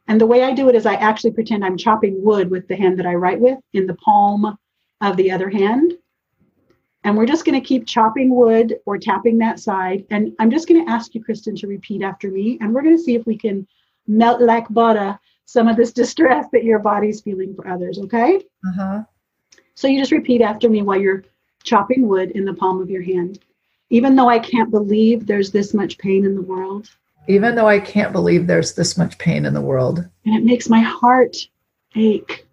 [0.08, 2.76] And the way I do it is I actually pretend I'm chopping wood with the
[2.76, 4.58] hand that I write with in the palm
[5.00, 5.94] of the other hand.
[7.05, 10.05] And we're just going to keep chopping wood or tapping that side.
[10.11, 12.59] And I'm just going to ask you, Kristin, to repeat after me.
[12.61, 13.67] And we're going to see if we can
[14.07, 17.99] melt like butter some of this distress that your body's feeling for others.
[17.99, 18.37] Okay.
[18.37, 19.03] Uh-huh.
[19.75, 21.25] So you just repeat after me while you're
[21.65, 23.41] chopping wood in the palm of your hand.
[23.91, 26.88] Even though I can't believe there's this much pain in the world.
[27.29, 30.09] Even though I can't believe there's this much pain in the world.
[30.25, 31.37] And it makes my heart
[31.95, 32.47] ache.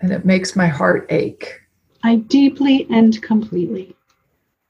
[0.00, 1.60] And it makes my heart ache.
[2.06, 3.96] I deeply and completely.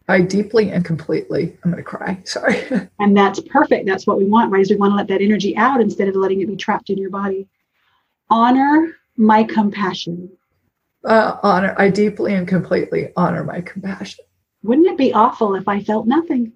[0.09, 1.59] I deeply and completely.
[1.63, 2.19] I'm going to cry.
[2.25, 2.63] Sorry.
[2.99, 3.85] and that's perfect.
[3.85, 4.63] That's what we want, right?
[4.63, 6.97] Is we want to let that energy out instead of letting it be trapped in
[6.97, 7.47] your body.
[8.31, 10.31] Honor my compassion.
[11.05, 11.75] Uh, honor.
[11.77, 14.25] I deeply and completely honor my compassion.
[14.63, 16.55] Wouldn't it be awful if I felt nothing?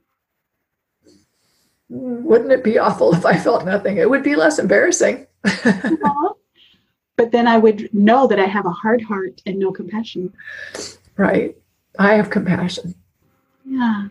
[1.90, 3.98] Wouldn't it be awful if I felt nothing?
[3.98, 5.26] It would be less embarrassing.
[7.20, 10.32] but then I would know that I have a hard heart and no compassion.
[11.18, 11.54] Right.
[11.98, 12.94] I have compassion.
[13.66, 14.08] Yeah.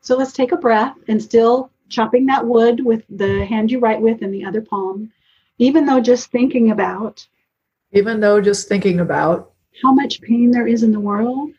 [0.00, 4.00] So let's take a breath and still chopping that wood with the hand you write
[4.00, 5.12] with and the other palm,
[5.58, 7.24] even though just thinking about
[7.92, 11.50] even though just thinking about how much pain there is in the world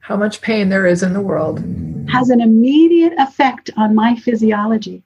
[0.00, 1.58] how much pain there is in the world
[2.08, 5.02] has an immediate effect on my physiology.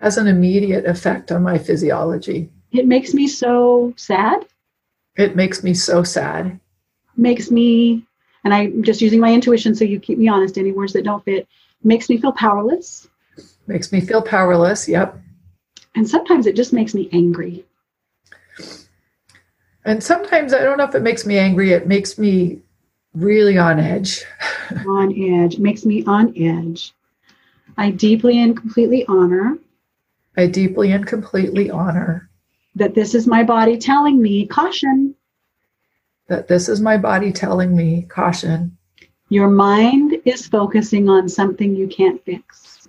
[0.00, 2.52] has an immediate effect on my physiology.
[2.72, 4.46] It makes me so sad,
[5.16, 6.58] It makes me so sad.
[7.16, 8.04] makes me,
[8.44, 11.24] and I'm just using my intuition so you keep me honest, any words that don't
[11.24, 11.48] fit,
[11.82, 13.08] makes me feel powerless.
[13.66, 14.88] Makes me feel powerless.
[14.88, 15.18] Yep.
[15.94, 17.64] And sometimes it just makes me angry.
[19.84, 22.60] And sometimes I don't know if it makes me angry, it makes me
[23.14, 24.24] really on edge.
[24.86, 26.92] on edge, makes me on edge.
[27.76, 29.56] I deeply and completely honor
[30.36, 32.27] I deeply and completely honor
[32.78, 35.14] that this is my body telling me, caution,
[36.28, 38.76] that this is my body telling me, caution,
[39.30, 42.88] your mind is focusing on something you can't fix.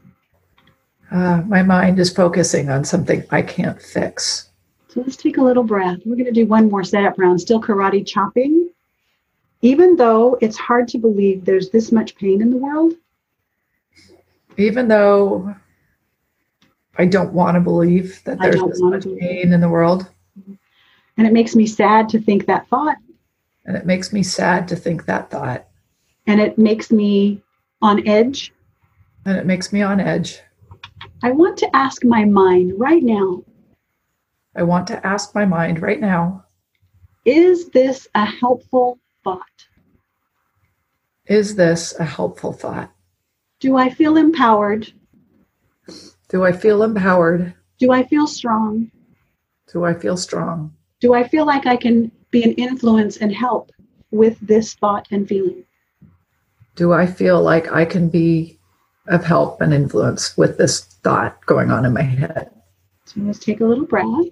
[1.12, 4.50] uh, my mind is focusing on something I can't fix.
[4.90, 6.00] So let's take a little breath.
[6.06, 8.70] We're going to do one more setup round, still karate chopping.
[9.62, 12.94] Even though it's hard to believe there's this much pain in the world,
[14.58, 15.54] Even though
[17.00, 20.10] I don't want to believe that there's this much pain in the world.
[21.18, 22.98] and it makes me sad to think that thought,
[23.66, 25.66] And it makes me sad to think that thought.
[26.28, 27.42] and it makes me
[27.82, 28.54] on edge.
[29.26, 30.42] And it makes me on edge.
[31.24, 33.44] I want to ask my mind right now
[34.56, 36.44] I want to ask my mind right now
[37.24, 39.68] is this a helpful thought?
[41.28, 42.92] is this a helpful thought?
[43.62, 44.92] Do I feel empowered?
[46.30, 47.54] Do I feel empowered?
[47.80, 48.92] Do I feel strong?
[49.74, 50.76] Do I feel strong?
[51.00, 53.72] Do I feel like I can be an influence and help
[54.12, 55.66] with this thought and feeling?
[56.76, 58.60] Do I feel like I can be
[59.08, 62.52] of help and influence with this thought going on in my head?
[63.06, 64.28] So let's take a little breath.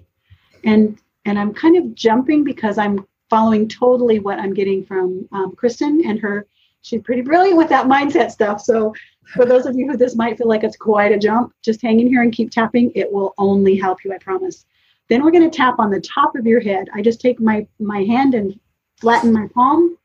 [0.64, 5.54] And and I'm kind of jumping because I'm following totally what I'm getting from um,
[5.56, 6.46] Kristin and her.
[6.82, 8.60] She's pretty brilliant with that mindset stuff.
[8.60, 8.94] So
[9.34, 12.00] for those of you who this might feel like it's quite a jump, just hang
[12.00, 12.92] in here and keep tapping.
[12.94, 14.64] It will only help you, I promise.
[15.08, 16.88] Then we're going to tap on the top of your head.
[16.94, 18.58] I just take my my hand and
[19.00, 19.96] flatten my palm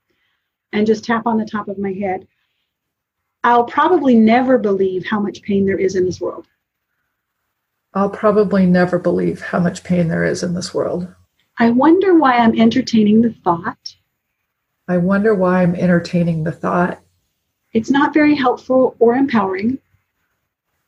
[0.72, 2.28] and just tap on the top of my head.
[3.44, 6.48] I'll probably never believe how much pain there is in this world.
[7.94, 11.14] I'll probably never believe how much pain there is in this world.
[11.60, 13.93] I wonder why I'm entertaining the thought.
[14.88, 17.00] I wonder why I'm entertaining the thought.
[17.72, 19.80] It's not very helpful or empowering.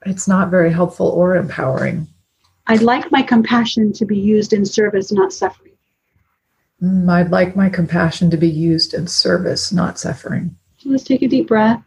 [0.05, 2.07] It's not very helpful or empowering.
[2.67, 5.73] I'd like my compassion to be used in service, not suffering.
[6.81, 10.55] Mm, I'd like my compassion to be used in service, not suffering.
[10.77, 11.81] So let's take a deep breath.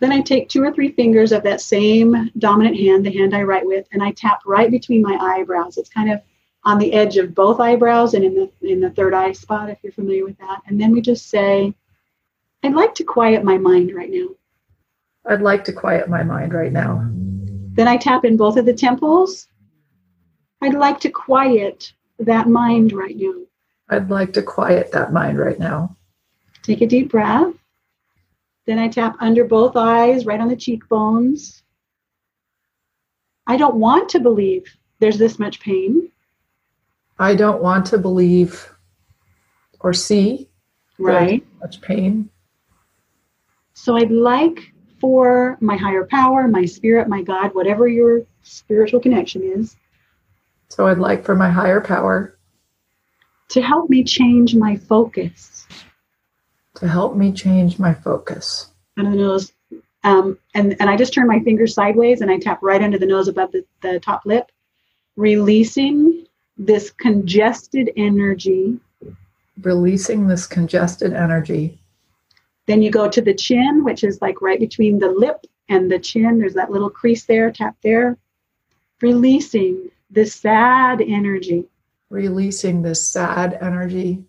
[0.00, 3.42] Then I take two or three fingers of that same dominant hand, the hand I
[3.42, 5.76] write with, and I tap right between my eyebrows.
[5.76, 6.20] It's kind of
[6.68, 9.78] on the edge of both eyebrows and in the in the third eye spot, if
[9.82, 10.60] you're familiar with that.
[10.66, 11.72] And then we just say,
[12.62, 14.28] I'd like to quiet my mind right now.
[15.24, 17.08] I'd like to quiet my mind right now.
[17.72, 19.48] Then I tap in both of the temples.
[20.60, 23.32] I'd like to quiet that mind right now.
[23.88, 25.96] I'd like to quiet that mind right now.
[26.62, 27.54] Take a deep breath.
[28.66, 31.62] Then I tap under both eyes, right on the cheekbones.
[33.46, 34.64] I don't want to believe
[34.98, 36.10] there's this much pain.
[37.18, 38.72] I don't want to believe
[39.80, 40.48] or see
[40.98, 41.46] Right.
[41.60, 42.28] much pain.
[43.74, 49.42] So I'd like for my higher power, my spirit, my God, whatever your spiritual connection
[49.42, 49.76] is,
[50.68, 52.36] So I'd like for my higher power
[53.50, 55.66] to help me change my focus
[56.74, 58.70] to help me change my focus.
[58.96, 59.52] under the nose.
[60.04, 63.06] Um, and, and I just turn my fingers sideways and I tap right under the
[63.06, 64.50] nose above the, the top lip,
[65.16, 66.17] releasing
[66.58, 68.78] this congested energy.
[69.62, 71.78] Releasing this congested energy.
[72.66, 75.98] Then you go to the chin, which is like right between the lip and the
[75.98, 76.38] chin.
[76.38, 78.18] There's that little crease there, tap there.
[79.00, 81.64] Releasing this sad energy.
[82.10, 84.24] Releasing this sad energy.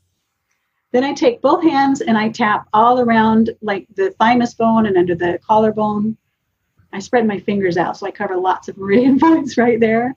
[0.91, 4.97] Then I take both hands and I tap all around like the thymus bone and
[4.97, 6.17] under the collarbone.
[6.91, 10.15] I spread my fingers out so I cover lots of meridian points right there,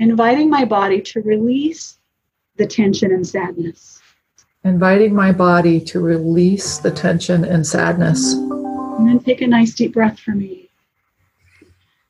[0.00, 1.98] inviting my body to release
[2.56, 4.00] the tension and sadness.
[4.64, 8.32] Inviting my body to release the tension and sadness.
[8.32, 10.70] And then take a nice deep breath for me.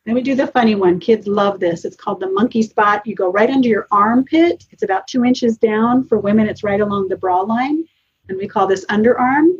[0.06, 0.98] Then we do the funny one.
[0.98, 1.84] Kids love this.
[1.84, 3.06] It's called the monkey spot.
[3.06, 4.64] You go right under your armpit.
[4.70, 6.04] It's about two inches down.
[6.04, 7.84] For women, it's right along the bra line.
[8.28, 9.58] And we call this underarm.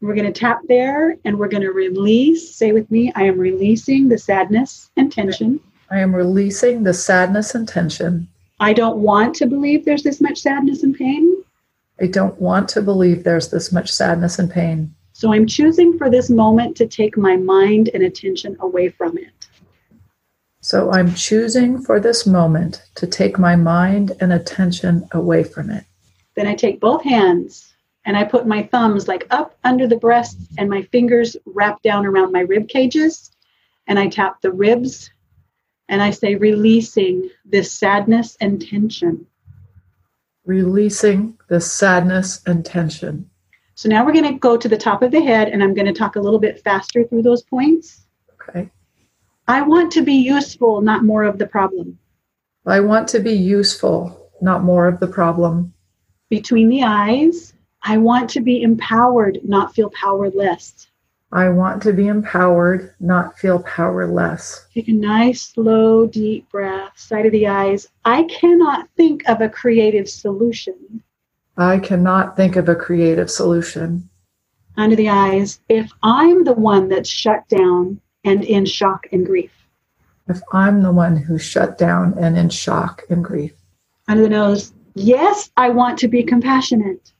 [0.00, 2.54] We're going to tap there and we're going to release.
[2.54, 5.60] Say with me, I am releasing the sadness and tension.
[5.90, 8.28] I am releasing the sadness and tension.
[8.58, 11.44] I don't want to believe there's this much sadness and pain.
[12.00, 14.94] I don't want to believe there's this much sadness and pain.
[15.12, 19.32] So I'm choosing for this moment to take my mind and attention away from it.
[20.60, 25.84] So I'm choosing for this moment to take my mind and attention away from it.
[26.34, 27.72] Then I take both hands
[28.04, 32.04] and I put my thumbs like up under the breasts and my fingers wrap down
[32.04, 33.30] around my rib cages
[33.86, 35.10] and I tap the ribs
[35.88, 39.26] and I say, releasing this sadness and tension.
[40.44, 43.30] Releasing the sadness and tension.
[43.74, 45.86] So now we're going to go to the top of the head, and I'm going
[45.86, 48.06] to talk a little bit faster through those points.
[48.34, 48.70] Okay.
[49.48, 51.98] I want to be useful, not more of the problem.
[52.66, 55.72] I want to be useful, not more of the problem.
[56.30, 60.88] Between the eyes, I want to be empowered, not feel powerless.
[61.36, 64.64] I want to be empowered, not feel powerless.
[64.72, 67.88] Take a nice, slow, deep breath, side of the eyes.
[68.06, 71.02] I cannot think of a creative solution.
[71.58, 74.08] I cannot think of a creative solution.
[74.78, 79.52] Under the eyes, if I'm the one that's shut down and in shock and grief.
[80.28, 83.52] If I'm the one who's shut down and in shock and grief.
[84.08, 87.12] Under the nose, yes, I want to be compassionate.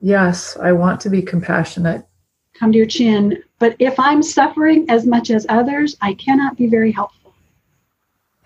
[0.00, 2.06] Yes, I want to be compassionate
[2.54, 3.42] come to your chin.
[3.58, 7.34] But if I'm suffering as much as others, I cannot be very helpful.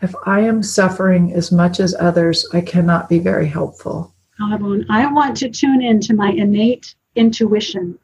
[0.03, 4.15] If I am suffering as much as others, I cannot be very helpful.
[4.39, 7.99] I want to tune into my innate intuition.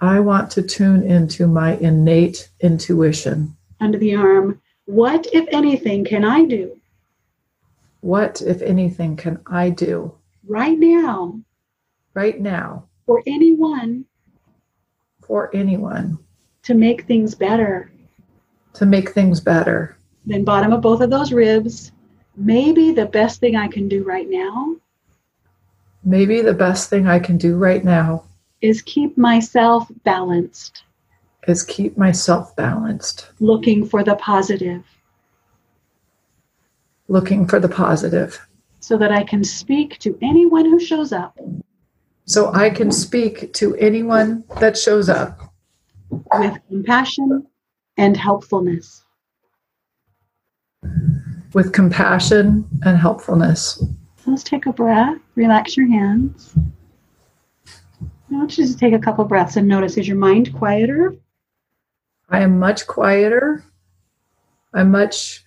[0.00, 3.56] I want to tune into my innate intuition.
[3.80, 6.80] Under the arm, what, if anything, can I do?
[8.00, 10.14] What, if anything, can I do?
[10.46, 11.40] Right now.
[12.14, 12.84] Right now.
[13.04, 14.06] For anyone
[15.26, 16.18] for anyone
[16.66, 17.90] to make things better.
[18.74, 19.96] To make things better.
[20.26, 21.92] Then, bottom of both of those ribs,
[22.36, 24.76] maybe the best thing I can do right now.
[26.04, 28.24] Maybe the best thing I can do right now
[28.60, 30.82] is keep myself balanced.
[31.46, 33.30] Is keep myself balanced.
[33.38, 34.84] Looking for the positive.
[37.06, 38.44] Looking for the positive.
[38.80, 41.38] So that I can speak to anyone who shows up
[42.26, 45.54] so I can speak to anyone that shows up
[46.10, 47.46] with compassion
[47.96, 49.04] and helpfulness.
[51.54, 53.82] With compassion and helpfulness.
[54.26, 56.52] let's take a breath, relax your hands.
[57.68, 61.14] I want you to just take a couple breaths and notice is your mind quieter?
[62.28, 63.64] I am much quieter.
[64.74, 65.44] I'm much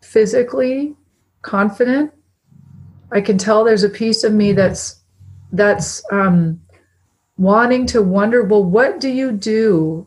[0.00, 0.96] physically
[1.42, 2.12] confident.
[3.12, 5.03] I can tell there's a piece of me that's
[5.56, 6.60] that's um,
[7.36, 10.06] wanting to wonder well what do you do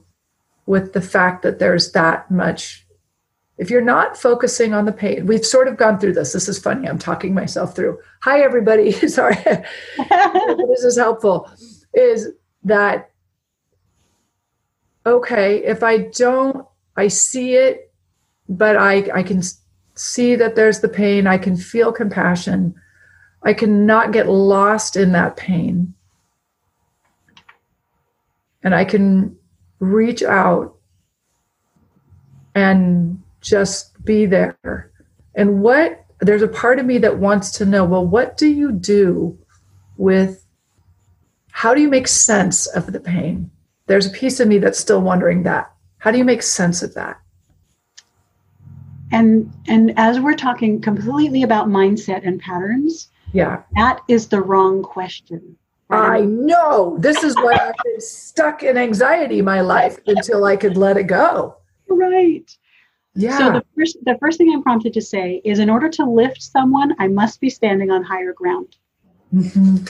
[0.66, 2.86] with the fact that there's that much?
[3.58, 6.34] If you're not focusing on the pain we've sort of gone through this.
[6.34, 6.88] This is funny.
[6.88, 7.98] I'm talking myself through.
[8.22, 8.92] Hi everybody.
[9.08, 9.38] Sorry.
[9.98, 11.50] This is helpful.
[11.94, 12.30] Is
[12.64, 13.12] that
[15.06, 16.66] okay if i don't
[16.98, 17.94] i see it
[18.50, 19.42] but i i can
[19.98, 21.28] see that there's the pain.
[21.28, 22.76] I can feel compassion
[23.44, 25.94] I cannot get lost in that pain.
[28.64, 29.38] And I can
[29.80, 30.76] reach out
[32.56, 34.92] and just be there.
[35.36, 38.72] And what, there's a part of me that wants to know well, what do you
[38.72, 39.38] do
[39.98, 40.44] with,
[41.52, 43.52] how do you make sense of the pain?
[43.86, 45.72] There's a piece of me that's still wondering that.
[46.00, 47.20] How do you make sense of that?
[49.12, 53.64] And and as we're talking completely about mindset and patterns, yeah.
[53.76, 55.58] That is the wrong question.
[55.90, 56.98] I know.
[57.00, 61.04] This is why I've been stuck in anxiety my life until I could let it
[61.04, 61.56] go.
[61.88, 62.50] Right.
[63.16, 63.38] Yeah.
[63.38, 66.42] So the first the first thing I'm prompted to say is in order to lift
[66.42, 68.76] someone, I must be standing on higher ground.
[69.34, 69.86] Mm-hmm.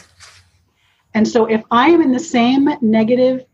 [1.13, 3.45] And so if I am in the same negative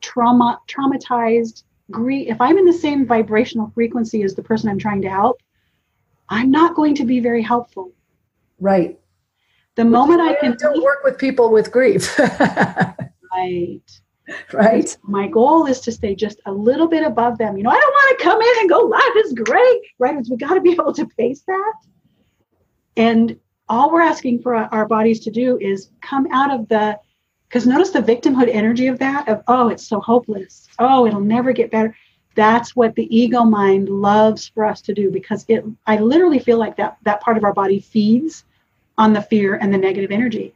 [0.00, 5.02] trauma traumatized grief, if I'm in the same vibrational frequency as the person I'm trying
[5.02, 5.40] to help,
[6.28, 7.92] I'm not going to be very helpful.
[8.62, 8.98] Right.
[9.74, 12.16] The moment I can don't work with people with grief.
[13.32, 13.80] right.
[14.52, 14.96] Right.
[15.02, 17.56] My goal is to stay just a little bit above them.
[17.56, 19.80] You know, I don't want to come in and go, life is great.
[19.98, 20.16] Right.
[20.30, 21.72] We got to be able to pace that.
[22.96, 23.36] And
[23.68, 26.98] all we're asking for our bodies to do is come out of the
[27.48, 31.52] because notice the victimhood energy of that of oh it's so hopeless oh it'll never
[31.52, 31.94] get better
[32.34, 36.58] that's what the ego mind loves for us to do because it i literally feel
[36.58, 38.44] like that that part of our body feeds
[38.98, 40.54] on the fear and the negative energy.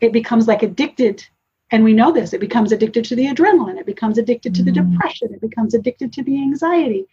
[0.00, 1.26] It becomes like addicted
[1.70, 2.32] And we know this.
[2.32, 3.78] It becomes addicted to the adrenaline.
[3.78, 4.92] It becomes addicted to the Mm.
[4.92, 5.34] depression.
[5.34, 7.06] It becomes addicted to the anxiety.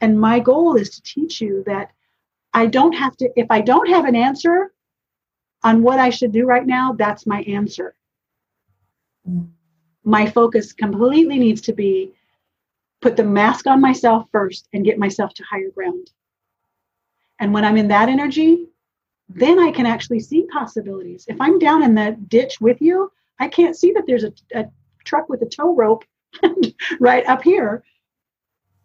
[0.00, 1.90] And my goal is to teach you that
[2.54, 4.72] I don't have to, if I don't have an answer
[5.64, 7.96] on what I should do right now, that's my answer.
[9.28, 9.48] Mm.
[10.04, 12.12] My focus completely needs to be
[13.00, 16.10] put the mask on myself first and get myself to higher ground.
[17.40, 18.68] And when I'm in that energy,
[19.28, 21.24] then I can actually see possibilities.
[21.28, 24.66] If I'm down in the ditch with you, I can't see that there's a, a
[25.04, 26.04] truck with a tow rope
[27.00, 27.82] right up here.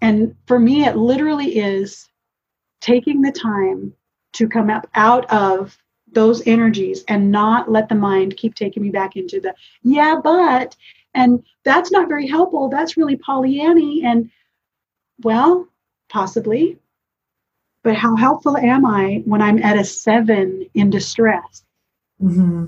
[0.02, 2.10] And for me, it literally is
[2.82, 3.94] taking the time
[4.34, 5.78] to come up out of
[6.12, 10.76] those energies and not let the mind keep taking me back into the, yeah, but,
[11.14, 12.70] and that's not very helpful.
[12.70, 14.04] That's really Pollyanny.
[14.06, 14.32] And
[15.22, 15.68] well,
[16.08, 16.78] possibly.
[17.84, 21.64] But how helpful am I when I'm at a seven in distress?
[22.22, 22.66] Mm-hmm.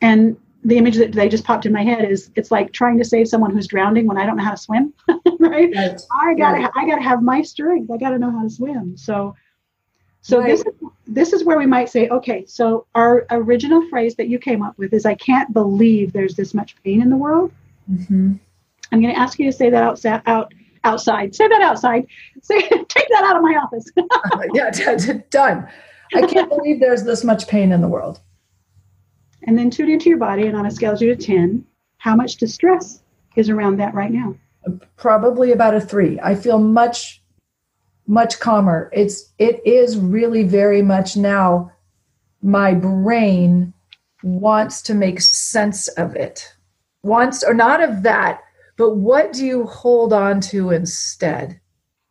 [0.00, 3.04] And the image that they just popped in my head is it's like trying to
[3.04, 4.92] save someone who's drowning when I don't know how to swim,
[5.38, 5.74] right?
[5.74, 6.00] Right.
[6.10, 6.70] I gotta Right.
[6.74, 7.90] I gotta have my strength.
[7.90, 8.96] I gotta know how to swim.
[8.96, 9.34] So
[10.22, 10.48] so Right.
[10.48, 10.72] this is
[11.06, 14.78] this is where we might say, okay, so our original phrase that you came up
[14.78, 17.52] with is I can't believe there's this much pain in the world.
[17.90, 18.34] Mm-hmm.
[18.90, 20.52] I'm gonna ask you to say that outside out
[20.84, 21.34] outside.
[21.34, 22.06] Say that outside.
[22.42, 23.90] Say take that out of my office.
[24.54, 25.66] yeah, d- d- done.
[26.14, 28.20] I can't believe there's this much pain in the world.
[29.46, 31.64] and then tune into your body and on a scale of zero to ten,
[31.98, 33.02] how much distress
[33.36, 34.34] is around that right now?
[34.96, 36.18] Probably about a three.
[36.22, 37.22] I feel much,
[38.06, 38.90] much calmer.
[38.92, 41.72] It's it is really very much now.
[42.42, 43.72] My brain
[44.22, 46.54] wants to make sense of it.
[47.02, 48.40] Wants or not of that,
[48.76, 51.60] but what do you hold on to instead?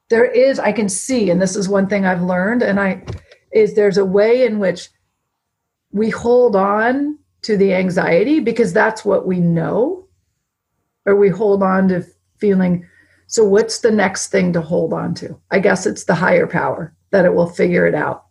[0.10, 3.04] There is, I can see, and this is one thing I've learned, and I
[3.52, 4.90] is there's a way in which
[5.92, 10.08] we hold on to the anxiety because that's what we know,
[11.06, 12.06] or we hold on to
[12.40, 12.86] feeling.
[13.28, 15.40] So, what's the next thing to hold on to?
[15.52, 18.26] I guess it's the higher power that it will figure it out.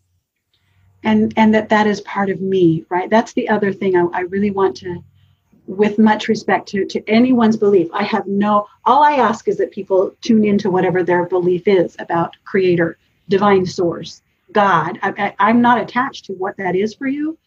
[1.05, 4.21] and and that that is part of me right that's the other thing I, I
[4.23, 5.03] really want to
[5.67, 7.89] with much respect to to anyone's belief.
[7.93, 11.97] I have no all i ask is that people tune into whatever their belief is
[11.99, 12.99] about creator
[13.29, 14.99] divine source god.
[15.03, 17.39] I, I, i'm not attached to what that is for you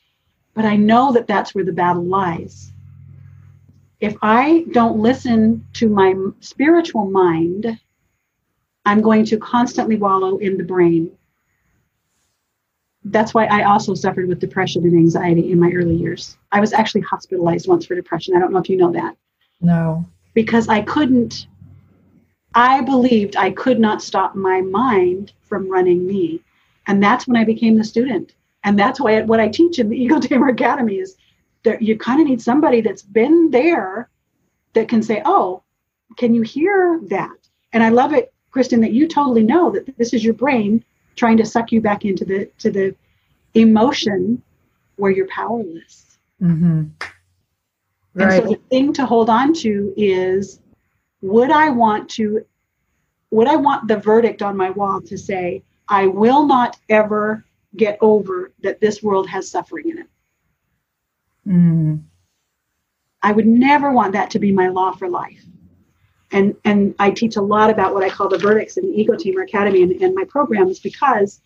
[0.54, 2.72] but i know that that's where the battle lies.
[4.00, 7.80] If i don't listen to my spiritual mind
[8.86, 11.12] i'm going to constantly wallow in the brain
[13.06, 16.38] that's why I also suffered with depression and anxiety in my early years.
[16.52, 18.36] I was actually hospitalized once for depression.
[18.36, 19.16] I don't know if you know that.
[19.62, 20.06] No.
[20.34, 21.48] Because I couldn't,
[22.56, 26.42] I believed I could not stop my mind from running me.
[26.88, 28.34] And that's when I became the student.
[28.64, 31.16] And that's why what I teach in the Ego Tamer Academy is
[31.64, 34.10] that you kind of need somebody that's been there
[34.74, 35.62] that can say, oh,
[36.18, 37.38] can you hear that?
[37.72, 40.84] And I love it, Kristin, that you totally know that this is your brain
[41.16, 42.96] trying to suck you back into the to the
[43.54, 44.42] emotion
[44.98, 46.18] where you're powerless.
[46.42, 46.84] Mm-hmm.
[48.18, 50.60] And so the thing to hold on to is
[51.22, 52.46] would I want to
[53.32, 57.44] would I want the verdict on my wall to say I will not ever
[57.76, 60.08] get over that this world has suffering in it.
[61.48, 62.04] Mm.
[63.22, 65.44] I would never want that to be my law for life.
[66.32, 69.16] And and I teach a lot about what I call the verdicts in the Ego
[69.16, 71.42] Tamer Academy and, and my programs because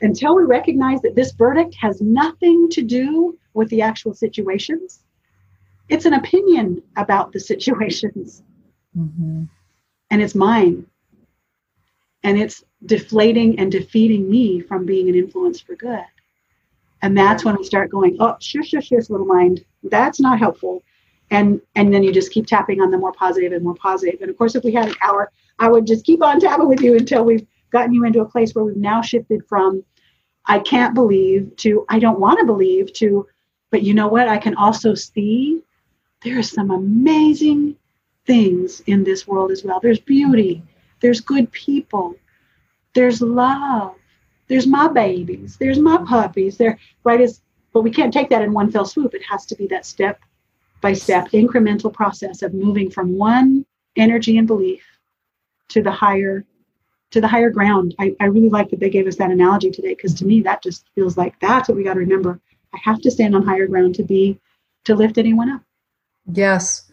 [0.00, 5.04] until we recognize that this verdict has nothing to do with the actual situations,
[5.88, 8.42] it's an opinion about the situations
[8.96, 9.44] Mm-hmm.
[10.10, 10.86] and it's mine.
[12.22, 16.04] And it's deflating and defeating me from being an influence for good.
[17.02, 19.64] And that's when we start going, oh, shush, shush, shush, little mind.
[19.84, 20.82] That's not helpful.
[21.30, 24.20] And and then you just keep tapping on the more positive and more positive.
[24.20, 26.80] And of course, if we had an hour, I would just keep on tapping with
[26.80, 29.82] you until we've gotten you into a place where we've now shifted from
[30.46, 33.26] I can't believe to I don't want to believe to,
[33.70, 34.28] but you know what?
[34.28, 35.62] I can also see
[36.22, 37.76] there are some amazing
[38.26, 39.80] things in this world as well.
[39.80, 40.62] There's beauty,
[41.00, 42.14] there's good people,
[42.94, 43.96] there's love,
[44.48, 46.56] there's my babies, there's my puppies.
[46.56, 47.20] There, right?
[47.20, 47.40] Is
[47.72, 49.14] but we can't take that in one fell swoop.
[49.14, 50.20] It has to be that step
[50.86, 53.66] by step incremental process of moving from one
[53.96, 54.84] energy and belief
[55.68, 56.44] to the higher
[57.10, 57.92] to the higher ground.
[57.98, 60.62] I, I really like that they gave us that analogy today because to me that
[60.62, 62.40] just feels like that's what we got to remember.
[62.72, 64.38] I have to stand on higher ground to be
[64.84, 65.62] to lift anyone up.
[66.32, 66.88] Yes.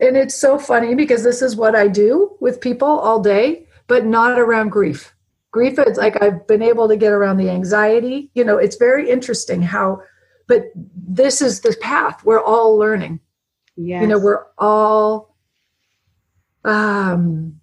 [0.00, 4.06] And it's so funny because this is what I do with people all day, but
[4.06, 5.12] not around grief.
[5.50, 8.30] Grief is like I've been able to get around the anxiety.
[8.34, 10.00] You know, it's very interesting how,
[10.46, 13.18] but this is the path we're all learning.
[13.76, 14.02] Yes.
[14.02, 15.34] You know, we're all
[16.64, 17.60] um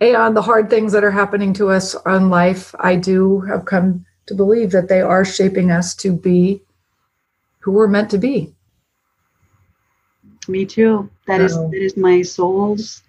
[0.00, 4.04] on the hard things that are happening to us on life, I do have come
[4.26, 6.62] to believe that they are shaping us to be
[7.60, 8.52] who we're meant to be.
[10.48, 11.08] Me too.
[11.26, 13.02] That is that is my soul's.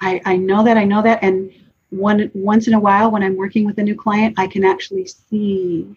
[0.00, 1.52] I I know that I know that, and
[1.90, 5.06] one once in a while when I'm working with a new client, I can actually
[5.06, 5.96] see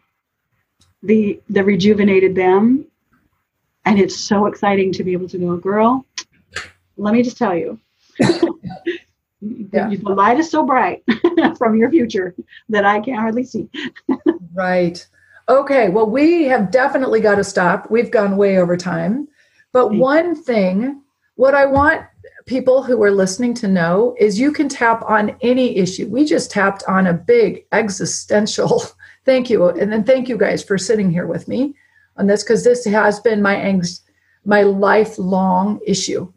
[1.02, 2.86] the the rejuvenated them,
[3.86, 6.06] and it's so exciting to be able to go, girl.
[6.98, 7.80] Let me just tell you.
[8.20, 8.40] yeah.
[9.42, 11.04] the light is so bright
[11.58, 12.36] from your future
[12.70, 13.70] that I can't hardly see.
[14.54, 15.06] right.
[15.50, 15.90] Okay.
[15.90, 17.90] Well, we have definitely got to stop.
[17.92, 19.28] We've gone way over time.
[19.72, 21.02] But one thing,
[21.36, 22.04] what I want
[22.46, 26.08] people who are listening to know is you can tap on any issue.
[26.08, 28.84] We just tapped on a big existential
[29.26, 29.70] thank you.
[29.70, 31.76] And then thank you guys for sitting here with me
[32.18, 34.02] on this because this has been my angst,
[34.46, 36.32] my lifelong issue.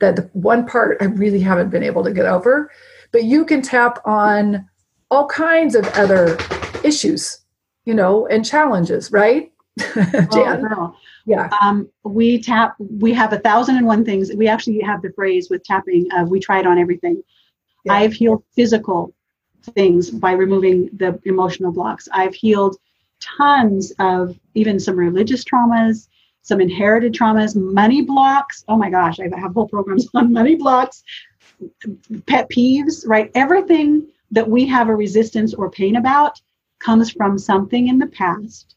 [0.00, 2.70] That the one part I really haven't been able to get over.
[3.12, 4.68] But you can tap on
[5.10, 6.38] all kinds of other
[6.82, 7.38] issues,
[7.84, 9.52] you know, and challenges, right?
[9.94, 10.66] Jan?
[10.72, 10.96] Oh,
[11.26, 11.48] yeah.
[11.62, 14.32] Um, we tap, we have a thousand and one things.
[14.34, 17.22] We actually have the phrase with tapping of we try it on everything.
[17.84, 17.94] Yeah.
[17.94, 19.14] I've healed physical
[19.62, 22.08] things by removing the emotional blocks.
[22.12, 22.76] I've healed
[23.22, 26.08] tons of even some religious traumas,
[26.42, 28.64] some inherited traumas, money blocks.
[28.68, 31.02] Oh my gosh, I have whole programs on money blocks,
[32.26, 33.30] pet peeves, right?
[33.34, 36.40] Everything that we have a resistance or pain about
[36.78, 38.76] comes from something in the past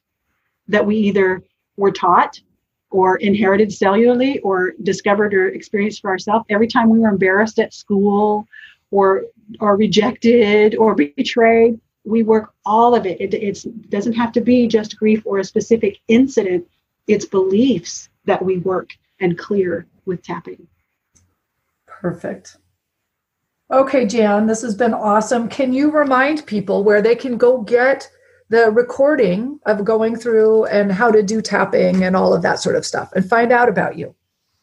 [0.67, 1.41] that we either
[1.77, 2.39] were taught
[2.91, 7.73] or inherited cellularly or discovered or experienced for ourselves every time we were embarrassed at
[7.73, 8.47] school
[8.91, 9.25] or
[9.59, 14.97] or rejected or betrayed we work all of it it doesn't have to be just
[14.97, 16.65] grief or a specific incident
[17.07, 18.89] it's beliefs that we work
[19.19, 20.67] and clear with tapping
[21.85, 22.57] perfect
[23.71, 28.09] okay jan this has been awesome can you remind people where they can go get
[28.49, 32.75] the recording of going through and how to do tapping and all of that sort
[32.75, 34.13] of stuff and find out about you.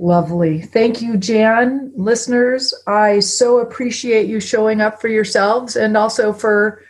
[0.00, 0.62] Lovely.
[0.62, 1.92] Thank you, Jan.
[1.94, 6.82] Listeners, I so appreciate you showing up for yourselves and also for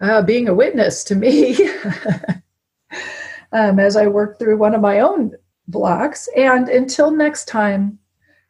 [0.00, 1.56] uh, being a witness to me
[3.52, 5.32] um, as I work through one of my own
[5.66, 6.28] blocks.
[6.36, 7.98] And until next time,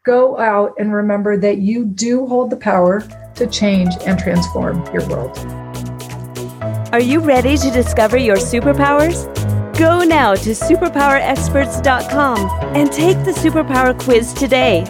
[0.03, 3.03] Go out and remember that you do hold the power
[3.35, 5.39] to change and transform your world.
[6.91, 9.29] Are you ready to discover your superpowers?
[9.81, 14.85] Go now to superpowerexperts.com and take the superpower quiz today.